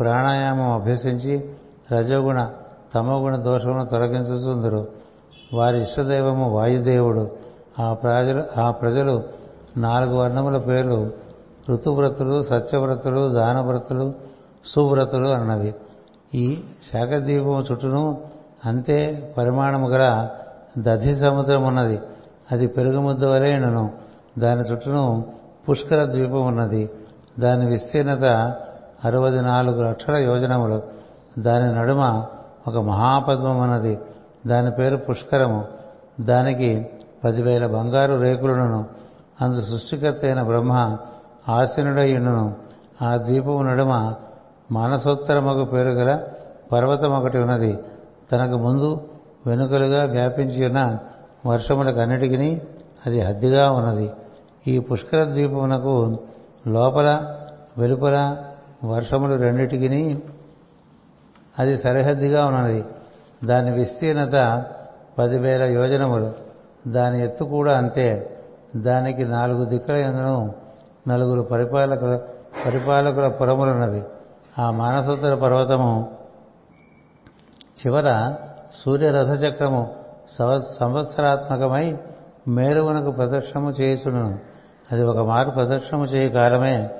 [0.00, 1.50] ప్రాణాయామం అభ్యసించి
[1.92, 2.50] రజోగుణ
[2.94, 4.86] తమోగుణ దోషమును తొలగించుతుందరు
[5.54, 7.30] వారి ఇష్టదైవము వాయుదేవుడు.
[7.78, 9.22] ఆ ప్రజలు ఆ ప్రజలు
[9.76, 11.10] నాలుగు వర్ణముల పేర్లు
[11.70, 14.14] ఋతువ్రతులు సత్యవ్రతులు దానవ్రతులు
[14.66, 15.74] సువ్రతులు అన్నవి.
[16.34, 18.20] ఈ శాఖద్వీపం చుట్టూను
[18.64, 20.28] అంతే పరిమాణము గల
[20.78, 22.00] దధి సముద్రం ఉన్నది.
[22.52, 23.92] అది పెరుగుముద్ద వలైనను
[24.38, 25.26] దాని చుట్టూను
[25.68, 26.90] పుష్కర ద్వీపం ఉన్నది.
[27.40, 28.24] దాని విస్తీర్ణత
[29.04, 30.82] అరవది నాలుగు లక్షల యోజనములు.
[31.38, 32.26] దాని నడుమ
[32.68, 33.98] ఒక మహాపద్మం ఉన్నది
[34.46, 35.64] దాని పేరు పుష్కరము.
[36.20, 36.86] దానికి
[37.24, 38.86] పదివేల బంగారు రేకులను
[39.40, 40.96] అందు సృష్టికర్త అయిన బ్రహ్మ
[41.48, 42.54] ఆసీనుడయ్యుండును.
[43.02, 44.14] ఆ ద్వీపము నడుమ
[44.72, 46.20] మానసోత్తరమగు పేరు గల
[46.72, 47.78] పర్వతం ఒకటి ఉన్నది.
[48.32, 49.08] తనకు ముందు
[49.46, 50.98] వెనుకలుగా వ్యాపించి ఉన్న
[51.46, 52.60] వర్షములకన్నిటికీ
[53.06, 54.10] అది హద్దిగా ఉన్నది.
[54.68, 56.18] ఈ పుష్కర ద్వీపమునకు
[56.66, 57.36] లోపల
[57.78, 58.36] వెలుపల
[58.84, 60.22] వర్షములు రెండిటికి
[61.58, 62.84] అది సరిహద్దుగా ఉన్నది.
[63.44, 64.64] దాని విస్తీర్ణత
[65.18, 66.32] పదివేల యోజనములు.
[66.88, 68.38] దాని ఎత్తు కూడా అంతే.
[68.76, 70.54] దానికి నాలుగు దిక్కుల ఎందును
[71.08, 72.20] నలుగురు పరిపాలకుల
[72.66, 74.02] పరిపాలకుల పురములున్నవి.
[74.58, 76.16] ఆ మానసోత్తర పర్వతము
[77.86, 78.34] చివర
[78.84, 79.94] సూర్యరథచక్రము
[80.80, 81.96] సంవత్సరాత్మకమై
[82.48, 84.51] మేరువునకు ప్రదక్షిణము చేయుచును
[84.92, 86.90] అది ఒక మారు ప్రదక్షిణము చేయ కాలమే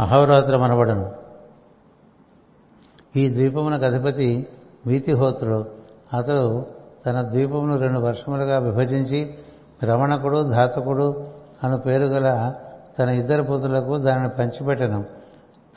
[0.00, 1.12] అహోరాత్రం అనబడను
[3.16, 4.46] ఈ ద్వీపమునకు అధిపతి
[4.86, 5.66] వీతిహోత్రుడు.
[6.16, 6.66] అతడు
[7.06, 9.34] తన ద్వీపమును రెండు వర్షములుగా విభజించి
[9.84, 11.24] రమణకుడు ధాతకుడు
[11.64, 12.54] అను పేరు గల
[12.98, 15.04] తన ఇద్దరు పుత్రులకు దానిని పంచిపెట్టను.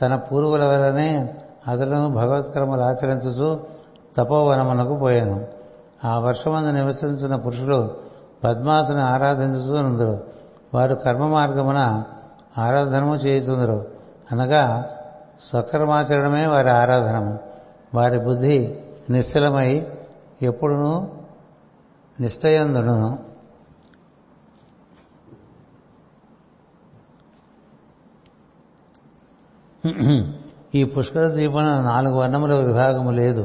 [0.02, 1.34] తన పూర్వుల వలనే
[1.68, 3.60] అతడు భగవత్కర్మలు ఆచరించుచు
[4.16, 5.46] తపోవనమునకు పోయాను.
[6.04, 7.94] ఆ వర్షమందు నివసించిన పురుషులు
[8.44, 10.35] పద్మాసుని ఆరాధించుతూ నుందురు
[10.76, 11.80] వారు కర్మ మార్గమున
[12.58, 13.78] ఆరాధనము చేయుతుందరు.
[14.32, 14.62] అనగా
[15.50, 17.38] స్వకర్మాచరణమే వారి ఆరాధనము.
[17.94, 18.58] వారి బుద్ధి
[19.10, 19.86] నిశ్చలమై
[20.42, 20.92] ఎప్పుడునూ
[22.20, 23.18] నిశ్చయందును.
[30.74, 33.44] ఈ పుష్కర ద్వీపన నాలుగు వర్ణముల విభాగము లేదు.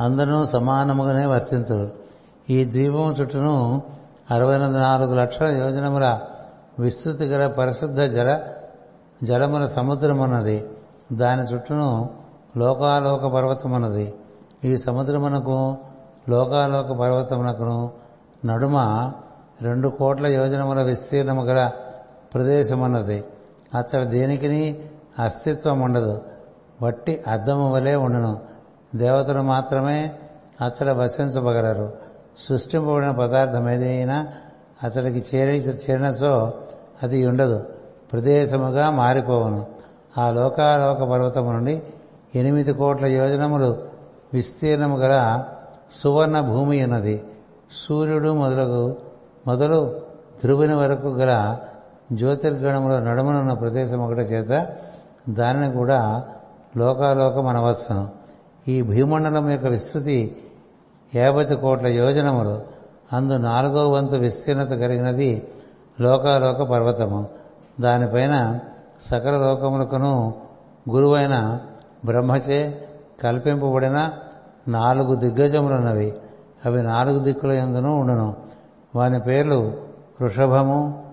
[0.00, 1.86] అందరూ సమానముగానే వర్తింతుడు
[2.50, 3.82] ఈ ద్వీపం చుట్టూను
[4.30, 6.06] అరవై నాలుగు లక్షల యోజనముల
[6.78, 8.40] విస్తృతి గల పరిశుద్ధ జల
[9.22, 10.70] జలముల సముద్రమున్నది.
[11.12, 12.10] దాని చుట్టూను
[12.56, 14.14] లోకాలోక పర్వతమున్నది.
[14.64, 15.76] ఈ సముద్రమునకు
[16.28, 17.90] లోకాలోక పర్వతమునకును
[18.44, 18.76] నడుమ
[19.62, 21.70] రెండు కోట్ల యోజనముల విస్తీర్ణము గల
[22.34, 23.24] ప్రదేశమున్నది.
[23.74, 24.84] అచ్చట దేనికిని?
[25.18, 26.20] అస్తిత్వం ఉండదు
[26.82, 28.40] వట్టి అద్దము వలె ఉండను.
[28.94, 30.12] దేవతలు మాత్రమే
[30.60, 31.92] అచ్చట వసించబగలరు.
[32.48, 34.26] సృష్టింపబడిన పదార్థం ఏదైనా
[34.82, 36.52] అతడికి చేరి చేరినచో
[37.02, 37.64] అది ఉండదు.
[38.12, 39.66] ప్రదేశముగా మారిపోవను.
[40.18, 41.82] ఆ లోకాలోక పర్వతము నుండి
[42.34, 43.82] ఎనిమిది కోట్ల యోజనములు
[44.34, 45.44] విస్తీర్ణము గల
[45.94, 47.24] సువర్ణ భూమి ఉన్నది.
[47.88, 48.96] సూర్యుడు మొదలగు
[49.46, 50.00] మొదలు
[50.42, 51.56] ధ్రువుని వరకు గల
[52.12, 54.76] జ్యోతిర్గణముల నడుమనున్న ప్రదేశం ఒకటి చేత
[55.28, 56.28] దానిని కూడా
[56.76, 58.08] లోకాలోకం అనవచ్చును.
[58.68, 60.36] ఈ భూమండలం యొక్క విస్తృతి
[61.14, 62.71] యాభై కోట్ల యోజనములు.
[63.12, 65.48] అందు నాలుగో వంతు విస్తీర్ణత కలిగినది
[66.00, 67.28] లోకాలోక పర్వతము.
[67.80, 68.58] దానిపైన
[69.10, 70.34] సకల లోకములకును
[70.90, 71.60] గురువైన
[72.04, 72.88] బ్రహ్మచే
[73.22, 74.10] కల్పింపబడిన
[74.68, 76.14] నాలుగు దిగ్గజములున్నవి.
[76.66, 78.36] అవి నాలుగు దిక్కుల ఎందును ఉండును.
[78.96, 79.72] వాని పేర్లు
[80.20, 81.04] వృషభము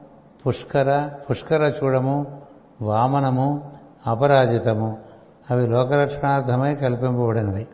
[0.47, 2.41] పుష్కర పుష్కర చూడము
[2.81, 3.71] వామనము
[4.07, 4.97] అపరాజితము.
[5.51, 7.67] అవి లోకరక్షణార్థమై కల్పింపబడినవి.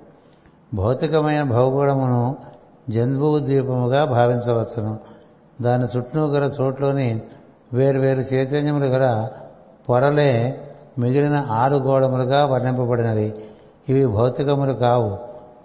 [0.73, 2.35] భౌతికమైన భౌగోళమును
[2.89, 4.99] జంబూ ద్వీపముగా భావించవచ్చును.
[5.61, 7.21] దాని చుట్టూ గల చోట్లోని
[7.73, 9.29] వేరువేరు చైతన్యములు గల
[9.89, 10.61] పొరలే
[10.99, 13.33] మిగిలిన ఆరు గోడములుగా వర్ణింపబడినవి.
[13.89, 15.17] ఇవి భౌతికములు కావు.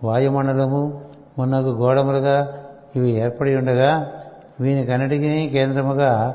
[0.05, 1.01] వాయుమండలము
[1.39, 2.53] మున్నగు గోడములుగా
[2.97, 4.13] ఇవి ఏర్పడి ఉండగా
[4.61, 6.35] వీనికన్నిటికీ కేంద్రముగా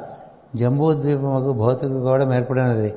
[0.55, 2.95] జంబూద్వీపముకు భౌతిక గోడం ఏర్పడినది.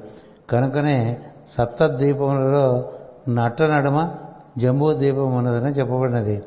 [0.50, 1.18] కనుకనే
[1.48, 2.88] సప్తద్వీపములలో
[3.28, 4.10] నట్ట నడుమ
[4.58, 6.42] జంబూద్వీపం ఉన్నదని చెప్పబడినది.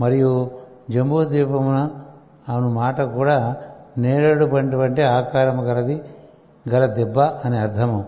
[0.00, 0.50] మరియు
[0.90, 1.90] జంబూద్వీపమున
[2.48, 3.56] అను మాట కూడా
[3.98, 6.02] నేరేడు పండు వంటి ఆకారము గలది
[6.68, 8.04] గల దెబ్బ అని అర్థము.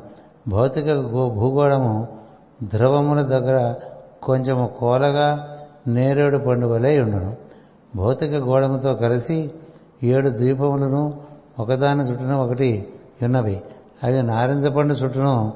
[0.49, 0.87] భౌతిక
[1.29, 2.09] భూగోళము
[2.63, 3.75] ధ్రువముల దగ్గర
[4.23, 5.59] కొంచెము కోలగా
[5.89, 7.37] నేరేడు పండు వలె ఉండను.
[7.97, 9.51] భౌతిక గోళముతో కలిసి
[10.03, 11.21] ఏడు ద్వీపములను
[11.59, 12.89] ఒకదాని చుట్టూన ఒకటి
[13.23, 13.63] ఉన్నవి.
[14.05, 15.53] అవి నారింజ పండు చుట్టూను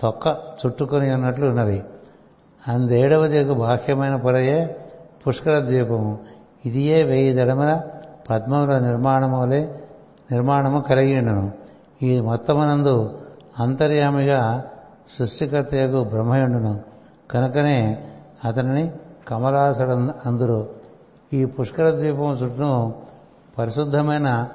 [0.00, 0.26] తొక్క
[0.66, 1.84] చుట్టుకొని ఉన్నట్లు ఉన్నవి.
[2.68, 4.76] అందేడవది ఒక బాహ్యమైన పొరయే
[5.28, 6.18] పుష్కర ద్వీపము.
[6.66, 7.80] ఇదియే వెయ్యి దడమల
[8.30, 9.66] పద్మముల నిర్మాణము వలె
[10.32, 11.50] నిర్మాణము కలిగి
[12.06, 13.18] ఈ మొత్తమునందు
[13.58, 14.64] అంతర్యామిగా
[15.18, 16.80] సృష్టికర్తయకు బ్రహ్మయుండును
[17.30, 18.08] కనుకనే
[18.44, 18.92] అతనిని
[19.28, 20.68] కమలాసడు అందురు.
[21.32, 22.92] ఈ పుష్కర ద్వీపం చుట్టూ
[23.58, 24.48] పరిశుద్ధమైన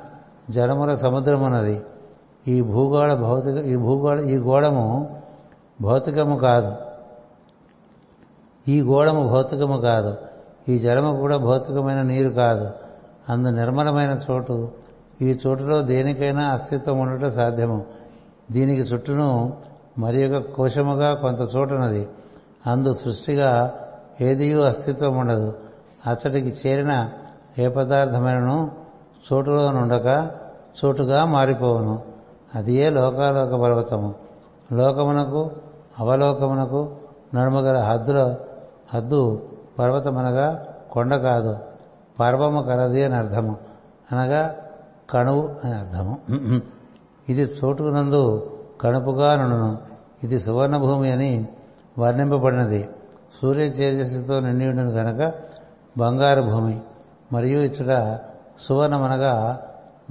[0.49, 1.81] జలముల సముద్రమున్నది.
[2.47, 5.15] ఈ భూగోళ భౌతిక ఈ భూగోళ ఈ గోడము
[5.81, 6.75] భౌతికము కాదు.
[8.67, 10.17] ఈ గోడము భౌతికము కాదు.
[10.69, 12.69] ఈ జలము కూడా భౌతికమైన నీరు కాదు.
[13.29, 14.71] అందు నిర్మలమైన చోటు.
[15.21, 17.85] ఈ చోటులో దేనికైనా అస్తిత్వం ఉండటం సాధ్యము.
[18.51, 19.53] దీనికి చుట్టూను
[19.97, 22.07] మరి ఒక కోశముగా కొంత చోటున్నది.
[22.67, 23.73] అందు సృష్టిగా
[24.21, 25.53] ఏదియూ అస్తిత్వం ఉండదు.
[26.07, 27.09] అతడికి చేరిన
[27.59, 28.71] ఏ పదార్థమైనను
[29.33, 30.31] చోటులో నుండక
[30.85, 32.01] చోటుగా మారిపోవును.
[32.55, 34.13] అదియే లోకాలోక పర్వతము.
[34.73, 35.51] లోకమునకు
[35.99, 36.95] అవలోకమునకు
[37.35, 38.35] నడుమగల హద్దుల
[38.93, 39.41] హద్దు
[39.79, 41.57] పర్వతమనగా కొండ కాదు.
[42.19, 43.57] పర్వము కలది అని అర్థము.
[44.11, 44.55] అనగా
[45.09, 46.17] కణువు అని అర్థము.
[47.29, 48.51] ఇది చోటునందు
[48.81, 49.77] కణుపుగా నుండును.
[50.23, 51.47] ఇది సువర్ణభూమి అని
[51.99, 52.89] వర్ణింపబడినది.
[53.41, 55.33] సూర్య తేజస్సుతో నిండి ఉండును కనుక
[55.97, 56.81] బంగారు భూమి.
[57.33, 58.19] మరియు ఇచ్చట
[58.67, 59.61] సువర్ణమనగా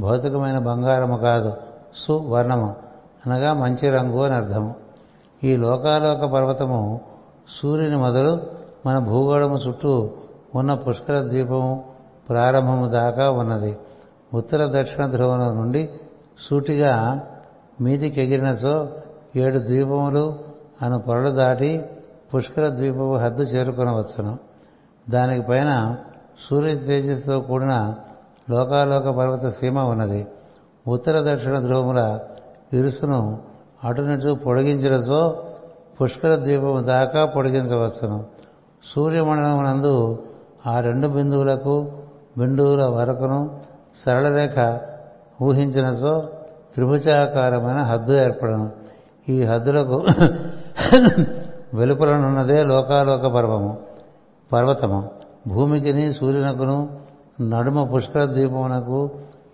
[0.00, 1.56] భౌతికమైన బంగారము కాదు.
[1.96, 2.76] సువర్ణము.
[3.26, 4.74] అనగా మంచి రంగు అని అర్థము.
[5.44, 7.00] ఈ లోకాలోక పర్వతము
[7.62, 10.10] సూర్యుని మొదలు మన భూగోళము చుట్టూ
[10.54, 11.84] ఉన్న పుష్కర ద్వీపము
[12.28, 13.76] ప్రారంభము దాకా ఉన్నది.
[14.34, 15.90] ఉత్తర దక్షిణ ధ్రువం నుండి
[16.50, 17.20] సూటిగా
[17.80, 18.88] మీదికి ఎగిరినచో
[19.36, 20.38] ఏడు ద్వీపములు
[20.82, 21.84] అను పొరలు దాటి
[22.34, 24.38] పుష్కర ద్వీపము హద్దు చేరుకొనవచ్చును.
[25.10, 25.96] దానికి పైన
[26.50, 27.94] సూర్య తేజస్సుతో కూడిన
[28.50, 30.26] లోకాలోక పర్వత సీమ ఉన్నది.
[30.88, 32.20] ఉత్తర దక్షిణ ధ్రువముల
[32.72, 33.38] ఇరుసును
[33.84, 35.46] అటునిటు పొడిగించడంతో
[36.02, 38.33] పుష్కర ద్వీపము దాకా పొడిగించవచ్చును.
[38.92, 40.22] సూర్యమండలమునందు
[40.66, 41.92] ఆ రెండు బిందువులకు
[42.38, 43.60] బిందువుల వరకును
[44.06, 44.80] సరళరేఖ
[45.42, 46.28] ఊహించినచో
[46.74, 48.70] త్రిభుజాకారమైన హద్దు ఏర్పడను.
[49.28, 50.04] ఈ హద్దులకు
[51.74, 53.78] వెలుపలనున్నదే లోకాలోక పర్వము
[54.52, 55.10] పర్వతము.
[55.48, 56.88] భూమికిని సూర్యునకును
[57.40, 59.10] నడుమ పుష్కర ద్వీపమునకు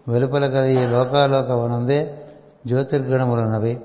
[0.08, 2.18] వెలుపల గల ఈ లోకాలోకమునందే
[2.66, 3.80] జ్యోతిర్గణములున్నవి.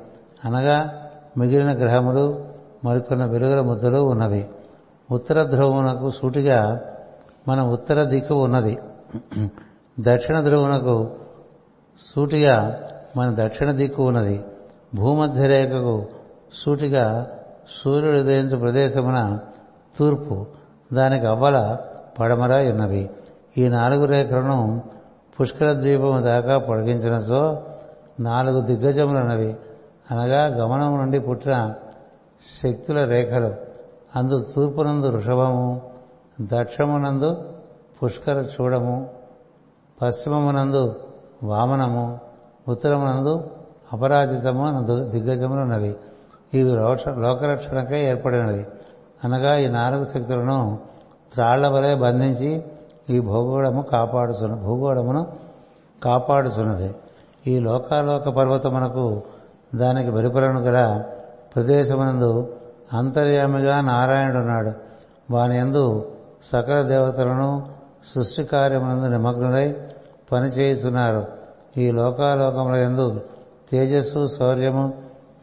[0.45, 0.93] అనగా
[1.37, 2.45] మిగిలిన గ్రహములు
[2.85, 4.45] మరికొన్న వెలుగుల ముద్దలు ఉన్నవి.
[5.11, 6.81] ఉత్తర ధ్రువునకు సూటిగా
[7.47, 8.77] మన ఉత్తర దిక్కు ఉన్నది.
[9.99, 11.11] దక్షిణ ధ్రువునకు
[12.15, 12.79] సూటిగా
[13.17, 14.43] మన దక్షిణ దిక్కు ఉన్నది.
[14.95, 16.05] భూమధ్య రేఖకు
[16.53, 17.27] సూటిగా
[17.83, 19.39] సూర్యుడు ఉదయించు ప్రదేశమున
[19.99, 20.45] తూర్పు
[20.93, 21.77] దానికి అవ్వల
[22.19, 23.09] పడమర ఉన్నవి
[23.57, 24.83] ఈ నాలుగు రేఖలను
[25.41, 27.63] పుష్కర ద్వీపము దాకా పొడిగించినచో
[28.19, 29.55] నాలుగు దిగ్గజములన్నవి
[30.11, 31.73] అనగా గమనం నుండి పుట్టిన
[32.63, 33.64] శక్తుల రేఖలు.
[34.15, 35.81] అందు తూర్పునందు వృషభము
[36.41, 37.43] దక్షమునందు
[38.03, 39.09] పుష్కర చూడము
[40.01, 40.95] పశ్చిమమునందు
[41.43, 42.19] వామనము
[42.67, 43.49] ఉత్తరమునందు
[43.93, 45.95] అపరాజితము అను దిగ్గజములున్నవి.
[46.53, 46.71] ఇవి
[47.17, 48.67] లోకరక్షణకై ఏర్పడినవి.
[49.23, 50.79] అనగా ఈ నాలుగు శక్తులను
[51.33, 52.63] త్రాళ్ళ వలె బంధించి
[53.09, 55.27] ఈ భూగోళము కాపాడుచున్న భూగోళమును
[56.03, 56.95] కాపాడుచున్నది.
[57.47, 59.21] ఈ లోకాలోక పర్వతమునకు
[59.75, 61.03] దానికి వెలుపలను గల
[61.55, 62.54] ప్రదేశమునందు
[62.95, 64.71] అంతర్యామిగా నారాయణుడున్నాడు.
[65.33, 66.11] వాని ఎందు
[66.43, 67.67] సకల దేవతలను
[68.15, 69.75] సృష్టి కార్యమునందు నిమగ్నులై
[70.31, 71.25] పనిచేయుచున్నారు.
[71.77, 73.21] ఈ లోకాలోకముల ఎందు
[73.71, 74.93] తేజస్సు శౌర్యము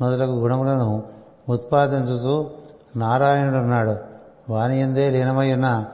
[0.00, 1.02] మొదలగు గుణములను
[1.48, 2.50] ఉత్పాదించుతూ
[2.96, 3.96] నారాయణుడున్నాడు.
[4.50, 5.84] వాని ఎందే లీనమైన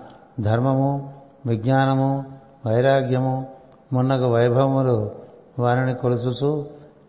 [0.41, 1.15] ధర్మము
[1.47, 2.25] విజ్ఞానము
[2.67, 3.47] వైరాగ్యము
[3.93, 5.11] మున్నగు వైభవములు
[5.59, 6.65] వారిని కొలుసుచూ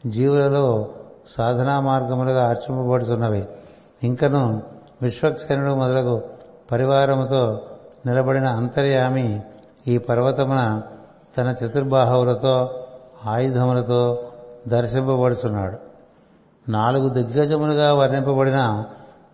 [0.08, 0.88] జీవులలో
[1.38, 3.47] సాధనా మార్గములుగా అర్చింపబడుతున్నవి
[4.04, 4.64] ఇంకను
[5.02, 6.24] విశ్వక్సేనుడు మొదలగు
[6.72, 7.62] పరివారముతో
[8.06, 9.41] నిలబడిన అంతర్యామి
[9.88, 10.82] ఈ పర్వతమున
[11.38, 12.86] తన చతుర్బాహువులతో
[13.26, 14.30] ఆయుధములతో
[14.68, 15.78] దర్శింపబడుచున్నాడు.
[16.72, 18.84] నాలుగు దిగ్గజములుగా వర్ణింపబడిన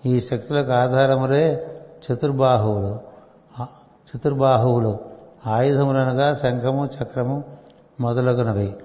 [0.05, 1.67] ఈ శక్తులకు ఆధారములే
[2.11, 2.99] చతుర్బాహువులు.
[3.85, 4.97] చతుర్బాహువులు
[5.47, 7.43] ఆయుధములనగా శంఖము చక్రము
[7.99, 8.75] మొదలగునవి.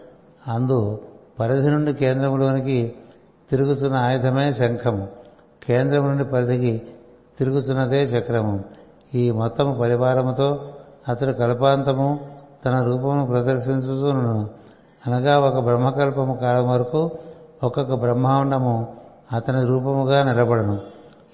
[0.49, 1.01] అందు
[1.41, 2.95] పరిధి నుండి కేంద్రములోనికి
[3.51, 5.20] తిరుగుతున్న ఆయుధమే శంఖము.
[5.63, 6.83] కేంద్రం నుండి పరిధికి
[7.39, 8.65] తిరుగుతున్నదే చక్రము.
[9.15, 10.69] ఈ మొత్తము పరివారముతో
[11.09, 12.21] అతడు కల్పాంతము
[12.65, 14.49] తన రూపమును ప్రదర్శించుతున్నాను
[15.07, 17.11] అనగా ఒక బ్రహ్మకల్పము కాలం వరకు
[17.65, 18.95] ఒక్కొక్క బ్రహ్మాండము
[19.33, 20.79] అతని రూపముగా నిలబడను.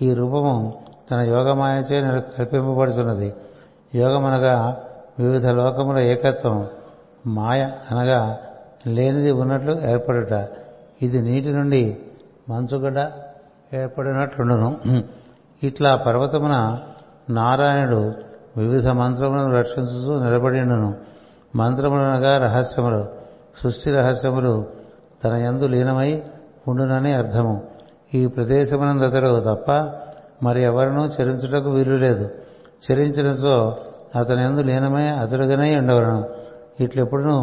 [0.03, 0.75] ఈ రూపము
[1.11, 3.35] తన యోగమాయచే కల్పింపబడుతున్నది
[3.95, 4.83] యోగమనగా
[5.19, 6.67] వివిధ లోకముల ఏకత్వం.
[7.27, 8.39] మాయ అనగా
[8.87, 10.49] లేనిది ఉన్నట్లు ఏర్పడుట.
[11.03, 11.99] ఇది నీటి నుండి
[12.49, 13.26] మంచుగడ్డ
[13.81, 14.71] ఏర్పడినట్లుండును.
[15.63, 16.57] ఇట్లా పర్వతమున
[17.31, 18.01] నారాయణుడు
[18.61, 20.91] వివిధ మంత్రములను రక్షించుతూ నిలబడిండును.
[21.57, 23.03] మంత్రములనగా రహస్యములు
[23.63, 24.53] సృష్టి రహస్యములు
[25.25, 26.11] తన యందు లీనమై
[26.69, 27.55] ఉండునని అర్థము.
[28.15, 29.71] ఈ ప్రదేశమునందతడు తప్ప
[30.43, 32.27] మరి ఎవరినూ చరించుటకు వీలు లేదు
[32.87, 33.55] చరించినతో
[34.17, 36.21] అతని ఎందు లీనమై అతడుగానే ఉండవలను.
[36.81, 37.37] ఇట్లెప్పుడునూ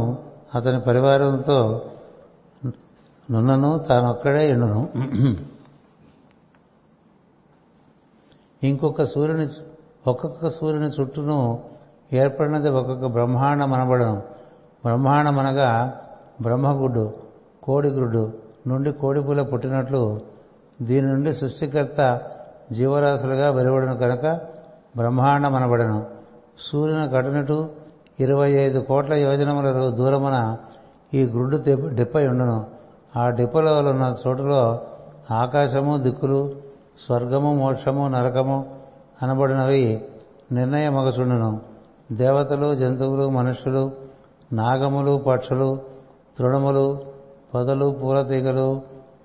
[0.55, 1.59] అతని పరివారంతో
[3.31, 4.81] నున్నను తానొక్కడే ఎండును
[8.63, 9.47] ఇంకొక సూర్యుని
[10.07, 11.61] ఒక్కొక్క సూర్యుని చుట్టూను
[12.13, 14.21] ఏర్పడినది ఒక్కొక్క బ్రహ్మాండం అనబడను
[14.85, 15.93] బ్రహ్మాండం అనగా
[16.41, 17.13] బ్రహ్మగుడ్డు
[17.63, 18.31] కోడిగుడ్డు
[18.67, 20.21] నుండి కోడిపుల పుట్టినట్లు
[20.81, 22.21] దీని నుండి సృష్టికర్త
[22.71, 24.39] జీవరాశులుగా వెలువడను కనుక
[24.97, 26.05] బ్రహ్మాండం అనబడను
[26.71, 27.69] సూర్యుని కటునటు
[28.19, 30.57] ఇరవై ఐదు కోట్ల యోజనముల దూరమున
[31.13, 31.57] ఈ గుడ్డు
[31.87, 32.65] డిప్పై ఉండును.
[33.15, 34.79] ఆ డిప్పలో ఉన్న చోటులో
[35.31, 36.62] ఆకాశము దిక్కులు
[36.97, 38.57] స్వర్గము మోక్షము నరకము
[39.21, 39.83] అనబడినవి
[40.53, 41.49] నిర్ణయమగచుండును
[42.11, 43.83] దేవతలు జంతువులు మనుషులు
[44.53, 45.69] నాగములు పక్షులు
[46.37, 46.85] తృణములు
[47.53, 48.67] పొదలు పూలతీగలు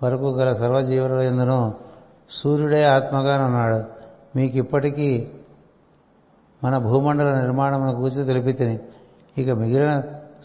[0.02, 1.58] వరకు గల సర్వజీవుల ఎందును
[2.30, 3.80] సూర్యుడే ఆత్మగానున్నాడు
[4.36, 5.10] మీకు ఇప్పటికీ
[6.62, 8.68] మన భూమండల నిర్మాణమును కూర్చి తెలిపితే
[9.36, 9.92] ఇక మిగిలిన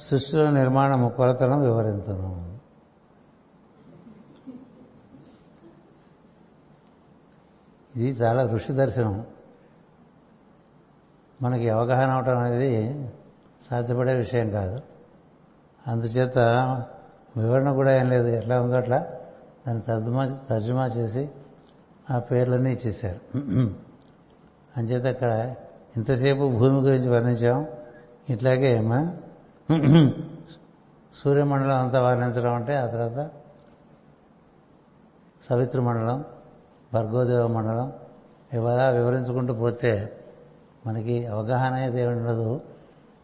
[0.08, 2.30] సృష్టిల నిర్మాణము కొలతను వివరించను
[7.96, 9.26] ఇది చాలా ఋషి దర్శనం.
[11.42, 13.10] మనకి అవగాహన అవటం అనేది
[13.70, 14.82] సాధ్యపడే విషయం కాదు.
[15.88, 16.38] అందుచేత
[17.38, 18.28] వివరణ కూడా ఏం లేదు.
[18.28, 18.98] ఎట్లా ఉందో అట్లా
[19.68, 21.30] దాన్ని తర్జుమా తర్జుమా చేసి
[22.12, 23.38] ఆ పేర్లన్నీ ఇచ్చేశారు.
[24.78, 25.56] అంచేత అక్కడ
[25.96, 27.68] ఇంతసేపు భూమి గురించి వర్ణించాం.
[28.30, 29.18] ఇట్లాగే మన
[31.14, 33.32] సూర్యమండలం అంతా వర్ణించడం అంటే ఆ తర్వాత
[35.50, 36.24] సవిత్ర మండలం
[36.94, 37.92] భర్గోదేవ మండలం.
[38.54, 39.92] ఇవాళ వివరించుకుంటూ పోతే
[40.88, 42.62] మనకి అవగాహన అయితే ఉండదు.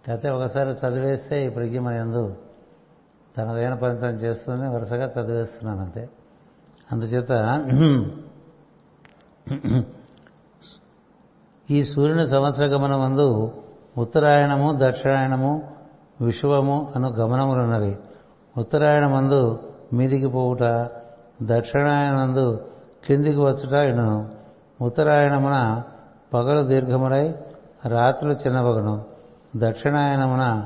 [0.07, 2.35] కాకపోతే ఒకసారి చదివేస్తే ఈ ప్రజ్ఞ మన ఎందు
[3.37, 4.69] తనదైన పని చేస్తుంది.
[4.69, 6.09] వరుసగా చదివేస్తున్నాను అంతే.
[6.91, 7.31] అందుచేత
[11.71, 13.27] ఈ సూర్యుని సంవత్సర గమనం మందు
[13.97, 15.51] ఉత్తరాయణము దక్షిణాయనము
[16.21, 17.97] విశ్వము అను గమనములున్నవి.
[18.57, 19.59] ఉత్తరాయణమందు
[19.93, 20.63] మీదికి పోవుట
[21.43, 22.47] దక్షిణాయనందు
[23.07, 24.29] కిందికి వచ్చుట ఇనును
[24.81, 25.83] ఉత్తరాయణమున
[26.33, 27.35] పగలు దీర్ఘములై
[27.85, 29.03] రాత్రులు చిన్నవగును
[29.55, 30.65] దక్షిణాయనమున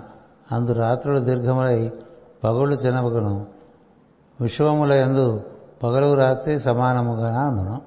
[0.51, 1.91] అందు రాత్రులు దీర్ఘములై
[2.43, 3.45] పగళ్ళు చిన్నవగును
[4.41, 5.41] విశ్వముల ఎందు
[5.83, 7.81] పగలు రాత్రి సమానముగా ఉండును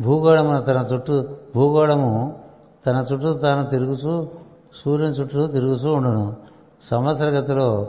[0.00, 1.22] భూగోళమున తన చుట్టూ
[1.54, 2.40] భూగోళము
[2.86, 4.28] తన చుట్టూ తాను తిరుగుచూ
[4.74, 6.36] సూర్యుని చుట్టూ తిరుగుతూ ఉండును.
[6.82, 7.88] సంవత్సరగతిలో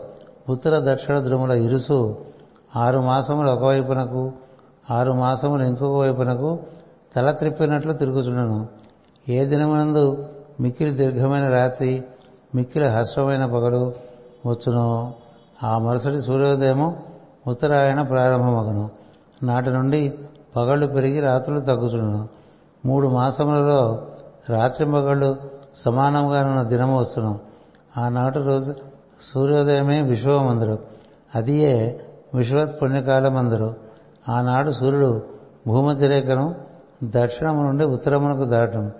[0.49, 2.18] ఉత్తర దక్షిణ ధ్రుముల ఇరుసు
[2.76, 4.32] ఆరు మాసములు ఒకవైపునకు
[4.92, 6.60] ఆరు మాసములు ఇంకొక వైపునకు
[7.16, 8.68] తల త్రిప్పినట్లు తిరుగుచుండను.
[9.30, 10.28] ఏ దినమునందు
[10.60, 12.04] మిక్కిలి దీర్ఘమైన రాత్రి
[12.56, 13.94] మిక్కిలి హర్షమైన పగలు
[14.46, 15.14] వచ్చునో
[15.64, 17.04] ఆ మరుసటి సూర్యోదయము
[17.48, 18.90] ఉత్తరాయణ ప్రారంభమగును.
[19.44, 20.14] నాటి నుండి
[20.56, 22.30] పగళ్ళు పెరిగి రాత్రులు తగ్గుచును
[22.86, 24.02] మూడు మాసములలో
[24.50, 25.36] రాత్రి పగళ్ళు
[25.78, 27.40] సమానంగా ఉన్న దినము వచ్చును
[27.98, 28.74] ఆనాటి రోజు
[29.34, 30.80] సూర్యోదయమే విశ్వమందరు.
[31.36, 33.76] అదియే విశ్వత్ పుణ్యకాలమందరు.
[34.30, 35.24] ఆనాడు సూర్యుడు
[35.68, 36.56] భూమధ్యరేఖను
[37.04, 38.92] దక్షిణము నుండి ఉత్తరమునకు దాటం.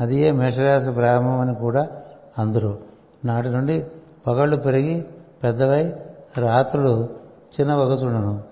[0.00, 1.88] అదియే మేషరాశి ప్రారంభమని కూడా
[2.38, 2.78] అందరు.
[3.24, 3.86] నాటి నుండి
[4.26, 5.04] పగళ్ళు పెరిగి
[5.44, 5.92] పెద్దవై
[6.38, 7.08] రాత్రులు
[7.60, 8.42] చిన్నవగచుండును.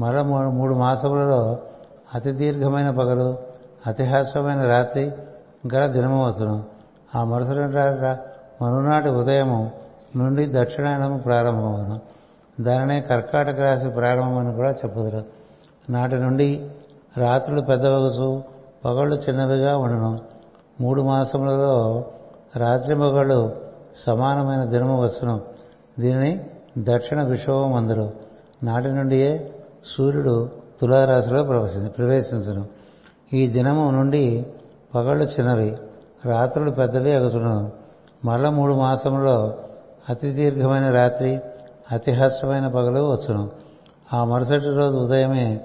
[0.00, 1.58] మరో మూడు మాసములలో
[2.14, 3.38] అతి దీర్ఘమైన పగలు
[3.86, 5.12] అతిహాస్యమైన రాత్రి
[5.74, 6.64] గల దినము వచ్చును
[7.14, 7.58] ఆ మరుసటి
[8.64, 9.70] మరునాటి ఉదయము
[10.16, 12.00] నుండి దక్షిణాయనము ప్రారంభమవును
[12.60, 15.24] దానినే కర్కాటక రాశి ప్రారంభం అని కూడా చెప్పుదురు.
[15.90, 16.70] నాటి నుండి
[17.18, 18.42] రాత్రులు పెద్దవగసు
[18.84, 20.18] పగళ్ళు చిన్నవిగా ఉండను.
[20.80, 22.04] మూడు మాసములలో
[22.56, 23.56] రాత్రి మొగళ్ళు
[24.06, 25.40] సమానమైన దినము వచ్చును.
[26.00, 26.44] దీనిని
[26.78, 28.12] దక్షిణ విశ్వవం అందరు.
[28.62, 29.54] నాటి నుండియే
[29.96, 30.48] సూర్యుడు
[30.80, 31.42] తులారాశిలో
[31.88, 32.66] ప్రవేశించును.
[33.32, 34.46] ఈ దినము నుండి
[34.94, 35.76] పగళ్ళు చిన్నవి
[36.26, 37.72] రాత్రులు పెద్దవి అగుతును
[38.24, 39.54] మరల మూడు మాసములో
[40.08, 41.40] అతి దీర్ఘమైన రాత్రి
[41.90, 43.50] అతిహర్షమైన పగలు వచ్చును.
[44.12, 45.60] ఆ మరుసటి రోజు ఉదయమే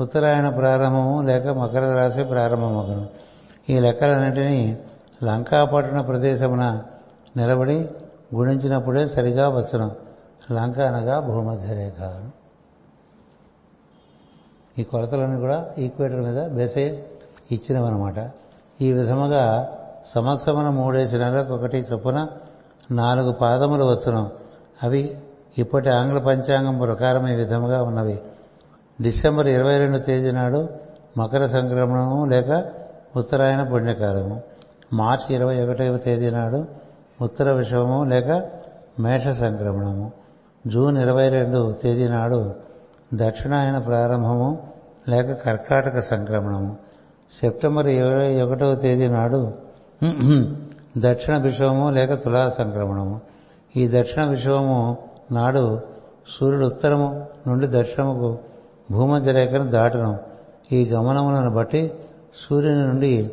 [0.00, 3.08] ఉత్తరాయణ ప్రారంభము లేక మకర రాశి ప్రారంభమగును.
[3.70, 4.78] ఈ లెక్కలన్నింటినీ
[5.24, 6.82] లంకాపట్టణ ప్రదేశమున
[7.36, 7.88] నిలబడి
[8.34, 9.90] గుణించినప్పుడే సరిగా వచ్చును.
[10.52, 12.20] లంక అనగా భూమధ్యరేఖ.
[14.78, 17.06] ఈ కొలతలన్నీ కూడా ఈక్వేటర్ మీద బేసే
[17.52, 18.30] ఇచ్చినవన్నమాట.
[18.80, 19.68] ఈ విధముగా
[20.14, 22.28] సంవత్సరమున మూడేసి నెలలకు ఒకటి చొప్పున
[22.90, 24.30] నాలుగు పాదములు వచ్చును.
[24.82, 25.18] అవి
[25.58, 28.20] ఇప్పటి ఆంగ్ల పంచాంగం ప్రకారం ఈ విధముగా ఉన్నవి
[29.02, 30.68] డిసెంబర్ ఇరవై రెండు తేదీ నాడు
[31.18, 32.64] మకర సంక్రమణము లేక
[33.16, 34.42] ఉత్తరాయణ పుణ్యకాలము.
[34.92, 36.64] మార్చి ఇరవై ఒకటవ తేదీ నాడు
[37.22, 38.30] ఉత్తర విషవము లేక
[39.00, 40.12] మేష సంక్రమణము.
[40.66, 42.54] జూన్ ఇరవై రెండు తేదీ నాడు
[43.14, 44.58] దక్షిణాయన ప్రారంభము
[45.08, 46.76] లేక కర్కాటక సంక్రమణము.
[47.40, 49.52] సెప్టెంబర్ ఇరవై ఒకటవ తేదీ నాడు
[50.98, 53.20] దక్షిణ విషవము లేక తులా సంక్రమణము
[53.76, 54.98] ఈ దక్షిణ విషవము
[55.30, 55.80] నాడు
[56.40, 58.38] సూర్యుడు ఉత్తరము నుండి దక్షిణముకు
[58.90, 60.18] భూమధ్యరేఖను దాటను.
[60.72, 61.94] ఈ గమనములను బట్టి
[62.48, 63.30] సూర్యుని నుండి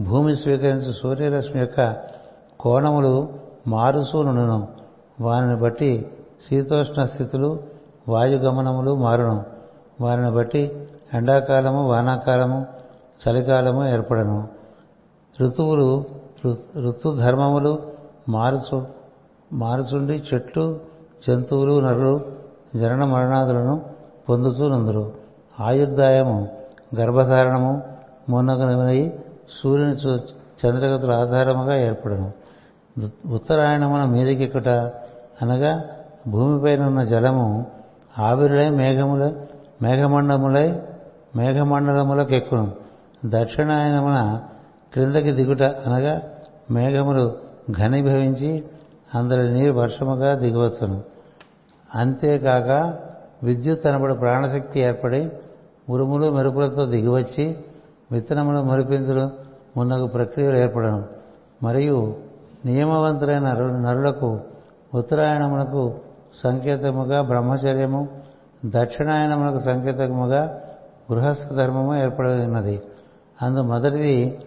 [0.00, 1.96] భూమి స్వీకరించు సూర్యరశ్మి యొక్క
[2.60, 3.28] కోణములు
[3.66, 4.68] మారుసూనును
[5.20, 6.12] వారిని బట్టి
[6.48, 7.60] శీతోష్ణ స్థితులు
[8.08, 9.44] వాయుగమనములు మారును.
[10.00, 12.66] వారిని బట్టి ఎండాకాలము వానాకాలము
[13.28, 14.48] చలికాలము ఏర్పడను.
[15.40, 16.04] ఋతువులు
[16.88, 17.82] ఋతుధర్మములు
[18.28, 18.86] మారుచు
[19.52, 20.89] మారుచుండి చెట్లు
[21.28, 22.20] జంతువులు నరులు
[22.76, 23.82] జనన మరణాదులను
[24.28, 25.12] పొందుతూ నందురు.
[25.60, 26.48] ఆయుర్దాయము
[26.96, 27.82] గర్భధారణము
[28.28, 29.12] మొన్నగనై
[29.62, 29.92] సూర్యుని
[30.66, 32.32] చంద్రగతుల ఆధారముగా ఏర్పడను.
[33.28, 34.68] ఉత్తరాయణమున మీదకెక్కుట
[35.42, 35.84] అనగా
[36.28, 37.66] భూమిపైన ఉన్న జలము
[38.18, 39.32] ఆవిరులై మేఘముల
[39.82, 40.80] మేఘమండములై
[41.36, 42.72] మేఘమండలములకెక్కును.
[43.26, 44.40] దక్షిణాయనమున
[44.92, 46.20] క్రిందకి దిగుట అనగా
[46.70, 47.32] మేఘములు
[47.70, 48.64] ఘనీభవించి
[49.14, 51.09] అందరి నీరు వర్షముగా దిగవచ్చును.
[51.94, 52.98] అంతేకాక
[53.42, 55.28] విద్యుత్ అనబడి ప్రాణశక్తి ఏర్పడి
[55.90, 57.56] ఉరుములు మెరుపులతో దిగివచ్చి
[58.12, 59.30] విత్తనములు మరిపించడం
[59.76, 61.04] మున్నగు ప్రక్రియలు ఏర్పడను.
[61.62, 62.16] మరియు
[62.64, 64.40] నియమవంతులైన నరులకు
[64.94, 65.94] ఉత్తరాయణమునకు
[66.34, 68.08] సంకేతముగా బ్రహ్మచర్యము
[68.66, 70.60] దక్షిణాయనమునకు సంకేతముగా
[71.12, 72.82] గృహస్థ ధర్మము ఏర్పడినది.
[73.42, 74.38] అందు మొదటిది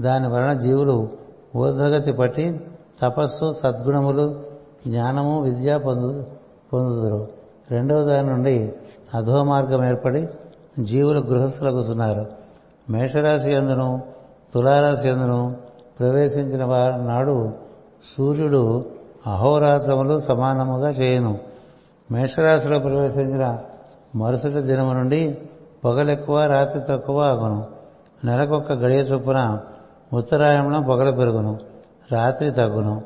[0.00, 1.08] దాని వలన జీవులు
[1.56, 2.60] ఊర్ధగతి పట్టి
[3.02, 4.42] తపస్సు సద్గుణములు
[4.86, 6.26] జ్ఞానము విద్య పొందు
[6.74, 7.28] పొందుదురు.
[7.70, 8.72] రెండవ దాని నుండి
[9.14, 10.28] అధోమార్గం ఏర్పడి
[10.82, 12.26] జీవులు గృహస్థులకుతున్నారు
[12.90, 14.02] మేషరాశి ఎందును
[14.54, 15.56] తులారాశి ఎందును
[16.00, 16.64] ప్రవేశించిన
[16.96, 17.52] నాడు
[18.16, 18.84] సూర్యుడు
[19.26, 21.38] అహోరాత్రములు సమానముగా చేయను.
[22.12, 23.58] మేషరాశిలో ప్రవేశించిన
[24.16, 25.38] మరుసటి దినము నుండి
[25.84, 27.64] పొగలెక్కువ రాత్రి తక్కువ అగును
[28.24, 29.58] నెలకొక్క గడియ చొప్పున
[30.12, 31.58] ఉత్తరాయణంలో పొగలు పెరుగును.
[32.12, 33.02] రాత్రి తగ్గును.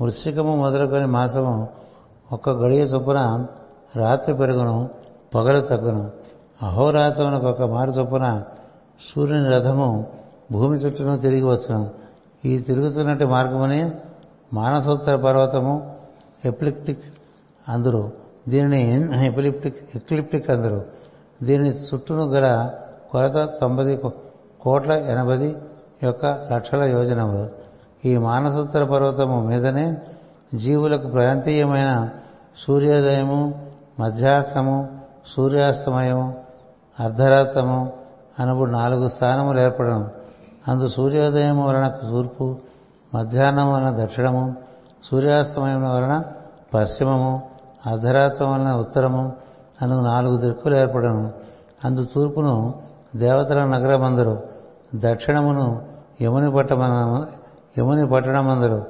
[0.00, 1.68] వృశ్చికము మొదలుకొని మాసము
[2.34, 3.46] ఒక్క గడియ చొప్పున
[3.96, 4.90] రాత్రి పెరుగును
[5.34, 6.10] పొగలు తగ్గును.
[6.62, 8.42] అహోరాత్రమునకు ఒక మారు చొప్పున
[9.08, 10.06] సూర్యుని రథము
[10.52, 11.90] భూమి చుట్టూను తిరిగి వచ్చును.
[12.44, 13.90] ఈ తిరుగుతున్నట్టు మార్గముని
[14.52, 15.94] మానసోత్తర పర్వతము
[16.44, 17.04] ఎప్లిప్టిక్
[17.68, 18.12] అందరు.
[18.48, 20.84] దీనిని ఎపిలిప్టిక్ ఎక్లిప్టిక్ అందరు.
[21.42, 22.70] దీని చుట్టూను గల
[23.12, 23.98] కొరత తొంభై
[24.60, 25.56] కోట్ల ఎనభై
[26.02, 27.48] యొక్క లక్షల యోజనములు.
[28.08, 29.96] ఈ మానసోత్తర పర్వతము మీదనే
[30.54, 32.10] జీవులకు ప్రాంతీయమైన
[32.58, 33.66] సూర్యోదయము
[34.00, 34.88] మధ్యాహ్నము
[35.36, 36.34] సూర్యాస్తమయము
[37.00, 37.92] అర్ధరాత్రము
[38.40, 40.08] అనబడు నాలుగు స్థానములు ఏర్పడను.
[40.68, 42.56] అందు సూర్యోదయం వలన తూర్పు
[43.14, 44.54] మధ్యాహ్నం వలన దక్షిణము
[45.04, 46.22] సూర్యాస్తమయం వలన
[46.74, 47.42] పశ్చిమము
[47.86, 49.32] అర్ధరాత్రం వలన ఉత్తరము
[49.82, 51.32] అను నాలుగు దిక్కులు ఏర్పడను.
[51.84, 52.74] అందు తూర్పును
[53.16, 54.42] దేవతల నగరమందరు
[54.94, 55.82] దక్షిణమును
[56.22, 57.26] యముని పట్టమన
[57.78, 58.84] యముని పట్టణమందరు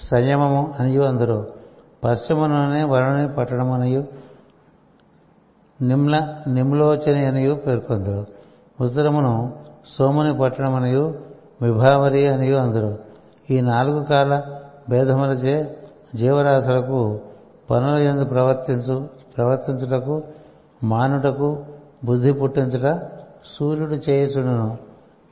[0.00, 1.59] సంయమము అనియు అందరు.
[2.04, 4.04] పశ్చిమలోనే వరుణి పట్టణమనయు
[5.82, 8.26] నిమ్ల నిమ్లోచని అనియు పేర్కొందరు.
[8.80, 9.52] ఉత్తరమును
[9.98, 11.18] సోముని పట్టణమనియు
[11.62, 12.98] విభావరి అనియు అందరు.
[13.50, 14.42] ఈ నాలుగు కాల
[14.90, 15.78] భేదములచే
[16.14, 17.20] జీవరాశులకు
[17.70, 20.22] పనుల ఎందు ప్రవర్తించు ప్రవర్తించుటకు
[20.82, 21.64] మానుటకు
[22.04, 23.00] బుద్ధి పుట్టించుట
[23.58, 24.78] సూర్యుడు చేయుచుడును.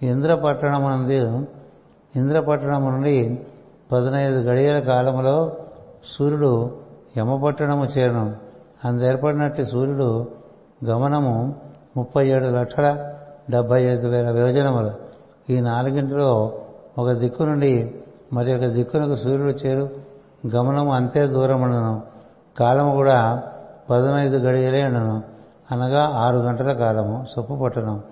[0.03, 1.47] ఇంద్రపట్టణమునందు
[2.17, 3.39] ఇంద్రపట్టణము నుండి
[3.93, 5.57] పదినైదు గడియల కాలంలో
[6.05, 6.71] సూర్యుడు
[7.19, 8.37] యమపట్టణము చేరును.
[8.85, 10.27] అందేర్పడినట్టు సూర్యుడు
[10.85, 11.55] గమనము
[11.97, 13.13] ముప్పై ఏడు లక్షల
[13.51, 14.91] డెబ్బై ఐదు వేల యోజనములు
[15.53, 16.53] ఈ నాలుగింటిలో
[16.99, 17.95] ఒక దిక్కు నుండి
[18.33, 19.91] మరి ఒక దిక్కునకు సూర్యుడు చేరు
[20.55, 22.03] గమనము అంతే దూరం
[22.59, 23.43] కాలము కూడా
[23.91, 25.23] పదనైదు గడియలే ఉండను.
[25.71, 28.03] అనగా ఆరు గంటల కాలము సొప్పు పట్టణం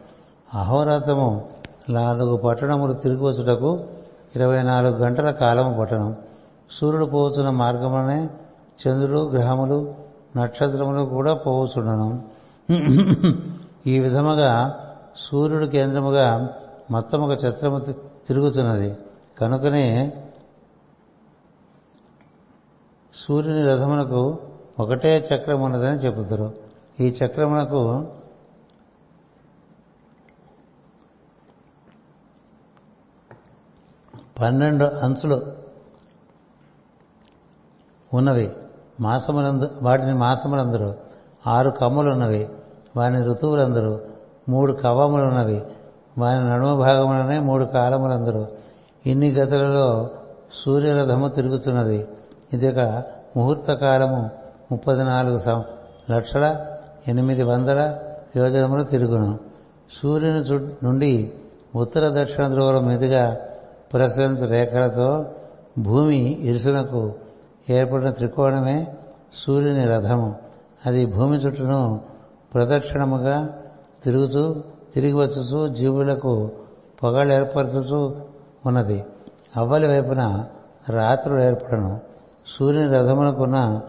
[0.55, 1.45] అహోరాత్రము
[1.91, 3.79] నాలుగు పట్టణములు తిరిగి వచ్చుటకు
[4.37, 6.17] ఇరవై నాలుగు గంటల కాలము పట్టణం
[6.71, 8.31] సూర్యుడు పోవుతున్న మార్గమనే
[8.83, 9.95] చంద్రుడు గ్రహములు
[10.37, 12.29] నక్షత్రములు కూడా పోవుచుండను
[13.87, 14.83] ఈ విధముగా
[15.17, 16.57] సూర్యుడు కేంద్రముగా
[16.91, 17.79] మొత్తం ఒక చక్రము
[18.27, 18.99] తిరుగుతున్నది.
[19.39, 20.13] కనుకనే
[23.15, 24.39] సూర్యుని రథమునకు
[24.81, 26.55] ఒకటే చక్రం ఉన్నదని చెబుతారు.
[27.01, 28.13] ఈ చక్రమునకు
[34.41, 35.66] పన్నెండు అంచులు
[38.15, 38.53] ఉన్నవి.
[39.01, 40.95] మాసములందు వాటిని మాసములందరూ
[41.47, 42.49] ఆరు కమ్ములున్నవి.
[42.97, 44.01] వాని ఋతువులందరూ
[44.49, 45.63] మూడు కవములున్నవి
[46.19, 48.47] వాని నడుమ భాగములనే మూడు కాలములందరూ.
[49.07, 50.11] ఇన్ని గతులలో
[50.65, 52.09] సూర్యరథము తిరుగుతున్నది.
[52.53, 53.03] ఇది ఒక
[53.37, 54.31] ముహూర్త కాలము
[54.73, 55.63] ముప్పది నాలుగు
[56.13, 56.67] లక్షల
[57.09, 57.99] ఎనిమిది వందల
[58.37, 59.39] యోజనములు తిరుగును.
[60.03, 61.33] సూర్యుని నుండి
[61.77, 63.37] ఉత్తర దక్షిణ ధ్రువుల మీదుగా
[63.93, 65.25] ప్రసరించు రేఖలతో
[65.79, 67.13] భూమి ఇరుసునకు
[67.71, 68.95] ఏర్పడిన త్రికోణమే
[69.35, 70.35] సూర్యుని రథము.
[70.87, 72.01] అది భూమి చుట్టూను
[72.55, 73.63] ప్రదక్షిణముగా
[74.05, 74.63] తిరుగుతూ
[74.95, 76.51] తిరిగి వచ్చుతూ జీవులకు
[77.03, 78.17] పొగలు ఏర్పరచుతూ
[78.67, 79.05] ఉన్నది.
[79.57, 80.47] అవ్వలి వైపున
[80.89, 82.01] రాత్రులు ఏర్పడను.
[82.59, 83.81] సూర్యుని రథమునకున్న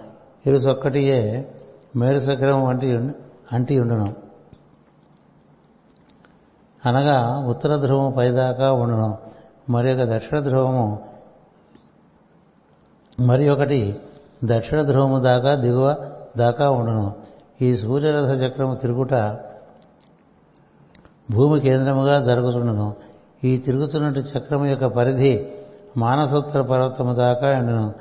[0.48, 1.52] ఇరుసొక్కటియే
[1.96, 3.12] మేరుసగ్రహం వంటి
[3.52, 4.14] అంటి ఉండును.
[6.86, 9.18] అనగా ఉత్తర ధ్రువం పైదాకా ఉండును.
[9.70, 11.07] మరి ఒక దక్షిణ ధ్రువము
[13.28, 13.80] మరి ఒకటి
[14.46, 15.96] దక్షిణ ధ్రువము దాకా దిగువ
[16.38, 17.08] దాకా ఉండును.
[17.62, 19.14] ఈ సూర్యరథ చక్రము తిరుగుట
[21.32, 22.96] భూమి కేంద్రముగా జరుగుతుండను
[23.44, 25.46] ఈ తిరుగుతున్నట్టు చక్రము యొక్క పరిధి
[25.98, 27.94] మానసోత్తర పర్వతము దాకా ఎండును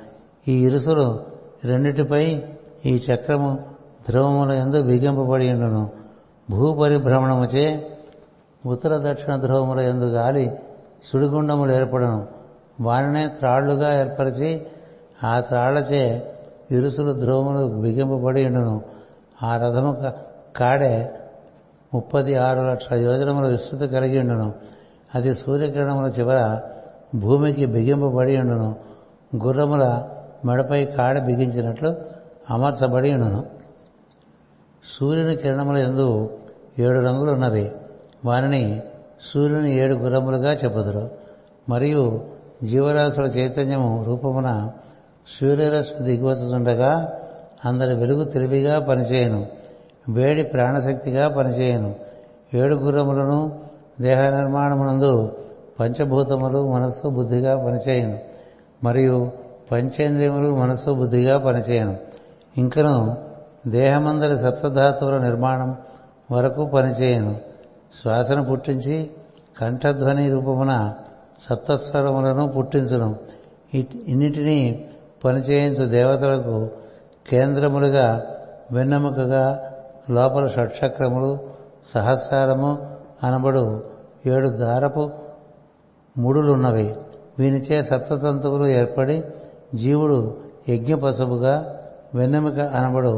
[0.48, 1.20] ఈ ఇరుసులు
[1.64, 2.42] రెండిటిపై
[2.86, 3.64] ఈ చక్రము
[4.08, 5.90] ధ్రువముల ఎందు బిగింపబడి ఉండును.
[6.50, 7.66] భూపరిభ్రమణముచే
[8.66, 10.58] ఉత్తర దక్షిణ ధ్రువముల ఎందు గాలి
[11.04, 12.26] సుడిగుండములు ఏర్పడను.
[12.80, 14.66] వానినే త్రాళ్ళుగా ఏర్పరిచి
[15.24, 16.32] ఆ త్రాళ్ళచే
[16.70, 18.82] ఇరుసులు ధ్రువములు బిగింపబడి ఉండును.
[19.42, 20.12] ఆ రథము
[20.56, 21.14] కాడే
[21.94, 24.54] ముప్పది ఆరు లక్షల యోజనముల విస్తృతి కలిగి ఉండును.
[25.14, 26.60] అది సూర్యకిరణముల చివర
[27.14, 28.76] భూమికి బిగింపబడి ఉండును.
[29.44, 30.08] గుర్రముల
[30.44, 31.96] మెడపై కాడ బిగించినట్లు
[32.50, 33.44] అమర్చబడి ఉండును.
[34.98, 36.38] సూర్యుని కిరణముల ఎందు
[36.78, 37.72] ఏడు రంగులు ఉన్నవి.
[38.24, 38.82] వారిని
[39.34, 41.10] సూర్యుని ఏడు గుర్రములుగా చెప్పుదురు.
[41.68, 42.24] మరియు
[42.64, 44.70] జీవరాశుల చైతన్యము రూపమున
[45.28, 47.20] సూర్యరశ్మి దిగివచ్చుతుండగా
[47.64, 49.46] అందరి వెలుగు తెలివిగా పనిచేయను
[50.08, 51.94] వేడి ప్రాణశక్తిగా పనిచేయను.
[52.54, 53.60] ఏడు గురములను
[54.00, 55.36] దేహ నిర్మాణమునందు
[55.80, 58.18] పంచభూతములు మనస్సు బుద్ధిగా పనిచేయను
[58.84, 59.32] మరియు
[59.72, 61.96] పంచేంద్రియములు మనస్సు బుద్ధిగా పనిచేయను.
[62.58, 63.16] ఇంకను
[63.66, 65.76] దేహమందరి సప్తధాతువుల నిర్మాణం
[66.32, 67.36] వరకు పనిచేయను.
[68.02, 69.10] శ్వాసను పుట్టించి
[69.60, 70.94] కంఠధ్వని రూపమున
[71.50, 73.16] సప్తస్వరములను పుట్టించును.
[74.06, 74.84] ఇన్నిటినీ
[75.26, 76.70] పనిచేయించు దేవతలకు
[77.30, 78.06] కేంద్రములుగా
[78.72, 79.44] వెన్నెముకగా
[80.10, 81.38] లోపల షట్చక్రములు
[81.94, 82.70] సహస్రారము
[83.24, 83.82] అనబడు
[84.26, 85.10] ఏడు దారపు
[86.18, 86.96] ముడులున్నవి.
[87.38, 89.24] వీనిచే సప్తతంతువులు ఏర్పడి
[89.74, 90.18] జీవుడు
[90.68, 91.54] యజ్ఞ పశువుగా
[92.14, 93.12] వెన్నెముక అనబడు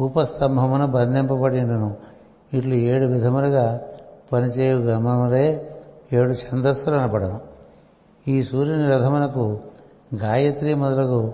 [0.00, 1.96] ఉపస్తంభమున బంధింపబడినను.
[2.54, 3.80] ఇట్లు ఏడు విధములుగా
[4.32, 5.46] పనిచేయు గమములే
[6.12, 7.40] ఏడు ఛందస్సులు అనపడను
[8.28, 9.44] ఈ సూర్యుని రథమునకు
[10.14, 11.32] గాయత్రి మొదలగు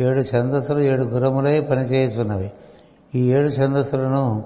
[0.00, 2.52] ఏడు ఛందస్సులు ఏడు గురములై పనిచేయుచున్నవి.
[3.14, 4.44] ఈ ఏడు ఛందస్సులను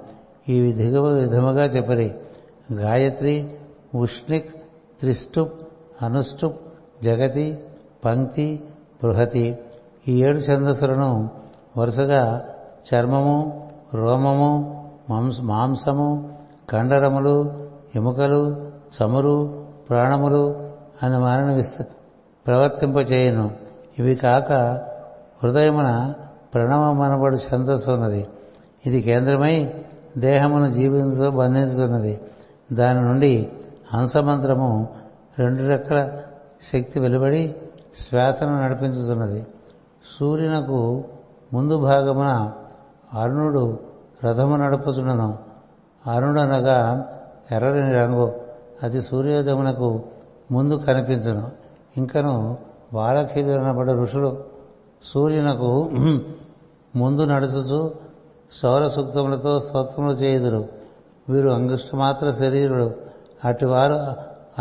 [0.49, 2.15] ఈ దిగువ విధముగా చెప్పరి.
[2.73, 3.51] గాయత్రి
[3.95, 4.55] ఉష్ణిక్
[5.01, 5.53] త్రిష్టుప్
[6.03, 6.61] అనుష్టుప్
[7.05, 7.59] జగతి
[8.05, 8.61] పంక్తి
[9.03, 9.59] బృహతి.
[10.09, 11.31] ఈ ఏడు ఛందస్సులను
[11.79, 12.49] వరుసగా
[12.95, 16.39] చర్మము రోమము మాంస మాంసము
[16.71, 20.71] కండరములు ఎముకలు చమురు ప్రాణములు
[21.03, 21.85] అని మారిన విస్త
[22.47, 23.66] ప్రవర్తింపచేయను.
[23.99, 24.53] ఇవి కాక
[25.43, 26.15] హృదయమున
[26.55, 28.27] ప్రణవమనబడు ఛందస్సు ఉన్నది
[28.87, 29.75] ఇది కేంద్రమై
[30.19, 32.21] దేహమును జీవితంతో బంధించుతున్నది.
[32.73, 33.53] దాని నుండి
[33.95, 34.89] హంసమంత్రము
[35.39, 36.11] రెండు రెక్కల
[36.73, 37.55] శక్తి వెలువడి
[38.09, 39.47] శ్వాసను నడిపించుతున్నది.
[40.21, 41.05] సూర్యునకు
[41.55, 42.53] ముందు భాగమున
[43.15, 43.79] అరుణుడు
[44.25, 45.39] రథము నడుపుచుండను.
[46.07, 47.07] అరుణుడనగా
[47.53, 48.41] ఎర్రని రంగు.
[48.83, 50.03] అది సూర్యోదయమునకు
[50.53, 51.51] ముందు కనిపించును.
[51.97, 52.59] ఇంకను
[52.93, 54.45] బాలఖీదులనబడు ఋషులు
[55.05, 55.91] సూర్యునకు
[56.97, 57.95] ముందు నడుచుచు
[58.63, 60.69] సౌర సూక్తములతో స్తోత్రములు చేయుదురు.
[61.29, 62.95] వీరు అంగుష్టమాత్ర శరీరుడు
[63.45, 63.97] అటువారు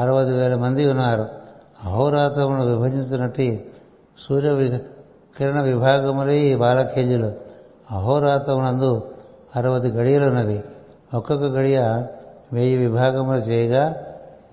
[0.01, 1.25] అరవై వేల మంది ఉన్నారు.
[1.83, 3.57] అహోరాత్రమును విభజించినట్టు
[4.27, 4.79] సూర్య
[5.37, 7.31] కిరణ విభాగములే ఈ బాలఖేజులు
[7.91, 9.07] అహోరాత్రమునందు
[9.55, 10.63] అరవది గడియలున్నవి.
[11.13, 12.05] ఒక్కొక్క గడియ
[12.53, 13.95] వెయ్యి విభాగములు చేయగా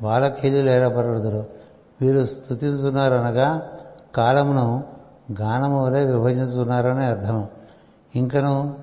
[0.02, 1.61] బాలఖేజులు ఏర్పడుదురు.
[2.02, 3.62] వీరు స్థుతిస్తున్నారనగా
[4.14, 4.84] కాలమును
[5.40, 7.48] గానము వలె విభజించుతున్నారని అర్థం.
[8.16, 8.74] ఇంకను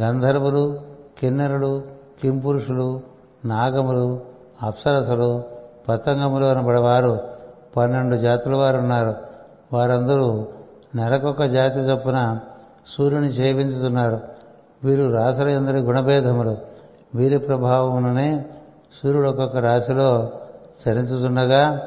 [0.00, 0.80] గంధర్వులు
[1.20, 1.82] కిన్నెరులు
[2.22, 3.00] కింపురుషులు
[3.44, 4.20] నాగములు
[4.62, 5.42] అప్సరసలు
[5.88, 7.20] పతంగములు అనబడవారు.
[7.76, 9.14] పన్నెండు జాతుల వారు ఉన్నారు
[9.72, 10.46] వారందరూ
[10.94, 12.38] నెలకొక జాతి చొప్పున
[12.86, 14.20] సూర్యుని సేవించుతున్నారు.
[14.84, 16.56] వీరు రాశుల ఎందరి గుణభేదములు?
[17.14, 18.46] వీరి ప్రభావముననే
[19.02, 20.30] సూర్యుడు ఒక్కొక్క రాశిలో
[20.88, 21.80] చరించుతుండగా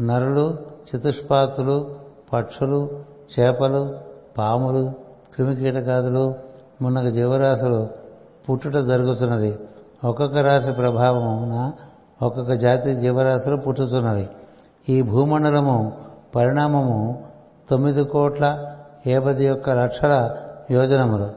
[0.00, 0.56] నరులు
[0.90, 1.94] చతుష్పాతులు
[2.32, 2.88] పక్షులు
[3.38, 3.96] చేపలు
[4.38, 4.92] పాములు
[5.34, 6.34] క్రిమికీటకాదులు
[6.82, 7.88] మున్నగ జీవరాశులు
[8.50, 9.58] పుట్టుట జరుగుతున్నది
[10.04, 11.72] ఒక్కొక్క రాశి ప్రభావమున
[12.22, 14.28] ఒక్కొక్క జాతి జీవరాశులు పుట్టుతున్నవి
[14.88, 15.92] ఈ భూమండలము
[16.36, 17.24] పరిణామము
[17.70, 18.74] తొమ్మిది కోట్ల
[19.06, 20.34] ఏపది యొక్క లక్షల
[20.70, 21.30] యోజనములు.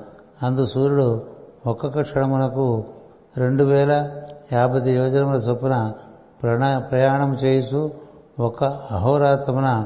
[0.45, 1.25] అందు సూర్యుడు
[1.67, 2.83] ఒక్కొక్క క్షణమునకు
[3.37, 4.11] రెండు వేల
[4.53, 5.93] యాభై యోజనముల చొప్పున
[6.43, 7.91] ప్రణా ప్రయాణం చేయుచు
[8.41, 9.85] ఒక అహోరాత్రమున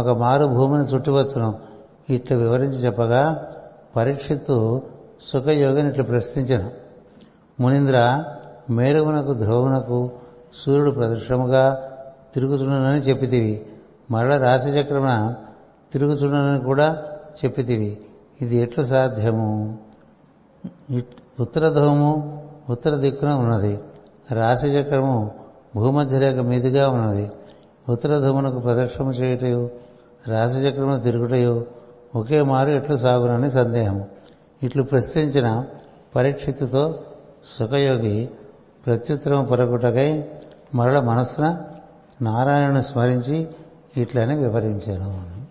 [0.00, 1.54] ఒక మారు భూమిని చుట్టివచ్చును.
[2.10, 3.48] ఇట్లు వివరించి చెప్పగా
[3.96, 4.82] పరీక్షిత్తు
[5.22, 6.70] సుఖయోగిని ఇట్లు ప్రశ్నించను.
[7.60, 8.24] మునింద్ర
[8.70, 10.10] మేరువునకు ధ్రువునకు
[10.64, 11.90] సూర్యుడు ప్రదక్షిణముగా
[12.34, 13.66] తిరుగుతున్నానని చెప్పితివి.
[14.10, 15.34] మరల రాశిచక్రమున
[15.92, 17.02] తిరుగుతున్నానని కూడా
[17.44, 17.98] చెప్పితివి.
[18.42, 19.78] ఇది ఎట్లు సాధ్యము?
[21.40, 23.80] ఉత్తర ధ్రువము ఉత్తర దిక్కున ఉన్నది.
[24.32, 25.30] రాశిచక్రము
[25.76, 27.30] భూమధ్యరేఖ మీదుగా ఉన్నది.
[27.88, 29.70] ఉత్తర ధూమునకు ప్రదక్షిణ చేయుటయు
[30.28, 31.66] రాశిచక్రమును తిరుగుటయు
[32.16, 34.08] ఒకే మారు ఎట్లు సాగునని సందేహము.
[34.62, 35.66] ఇట్లు ప్రశ్నించిన
[36.16, 37.04] పరీక్షితుతో
[37.58, 38.30] సుఖయోగి
[38.86, 40.24] ప్రత్యుత్తరం పొరగుటకై
[40.74, 41.64] మరల మనసున
[42.22, 43.48] నారాయణను స్మరించి
[43.96, 45.42] ఇట్లని వివరించాను.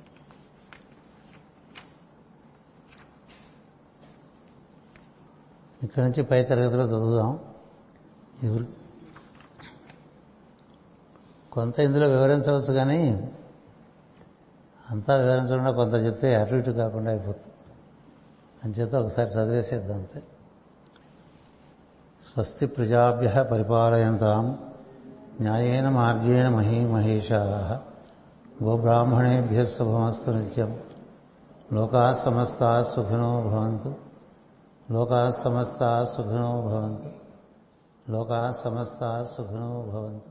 [5.86, 7.40] ఇక్కడి నుంచి పై తరగతిలో చదువుదాం.
[8.44, 8.81] ఎవరు
[11.52, 13.32] కొంత ఇందులో వివరించవచ్చు కానీ
[14.92, 17.54] అంతా వివరించకుండా కొంత చెప్తే అటు ఇటు కాకుండా అయిపోతుంది.
[18.64, 20.20] అంచేత ఒకసారి చదివేసేద్దాం అంతే.
[22.34, 24.58] స్వస్తి ప్రజాభ్య పరిపాలయంతాం
[25.42, 27.80] న్యాయేన మార్గేణ మహీ మహేషా
[28.64, 30.80] గోబ్రాహ్మణేభ్య శుభమస్తు నిత్యం.
[31.74, 33.96] లోకా సమస్తా సుఖినో భవంతు.
[34.92, 37.10] లోకా సమస్తా సుఖినో భవంతు.
[38.12, 40.31] లోకా సమస్తా సుఖినో భవంతు.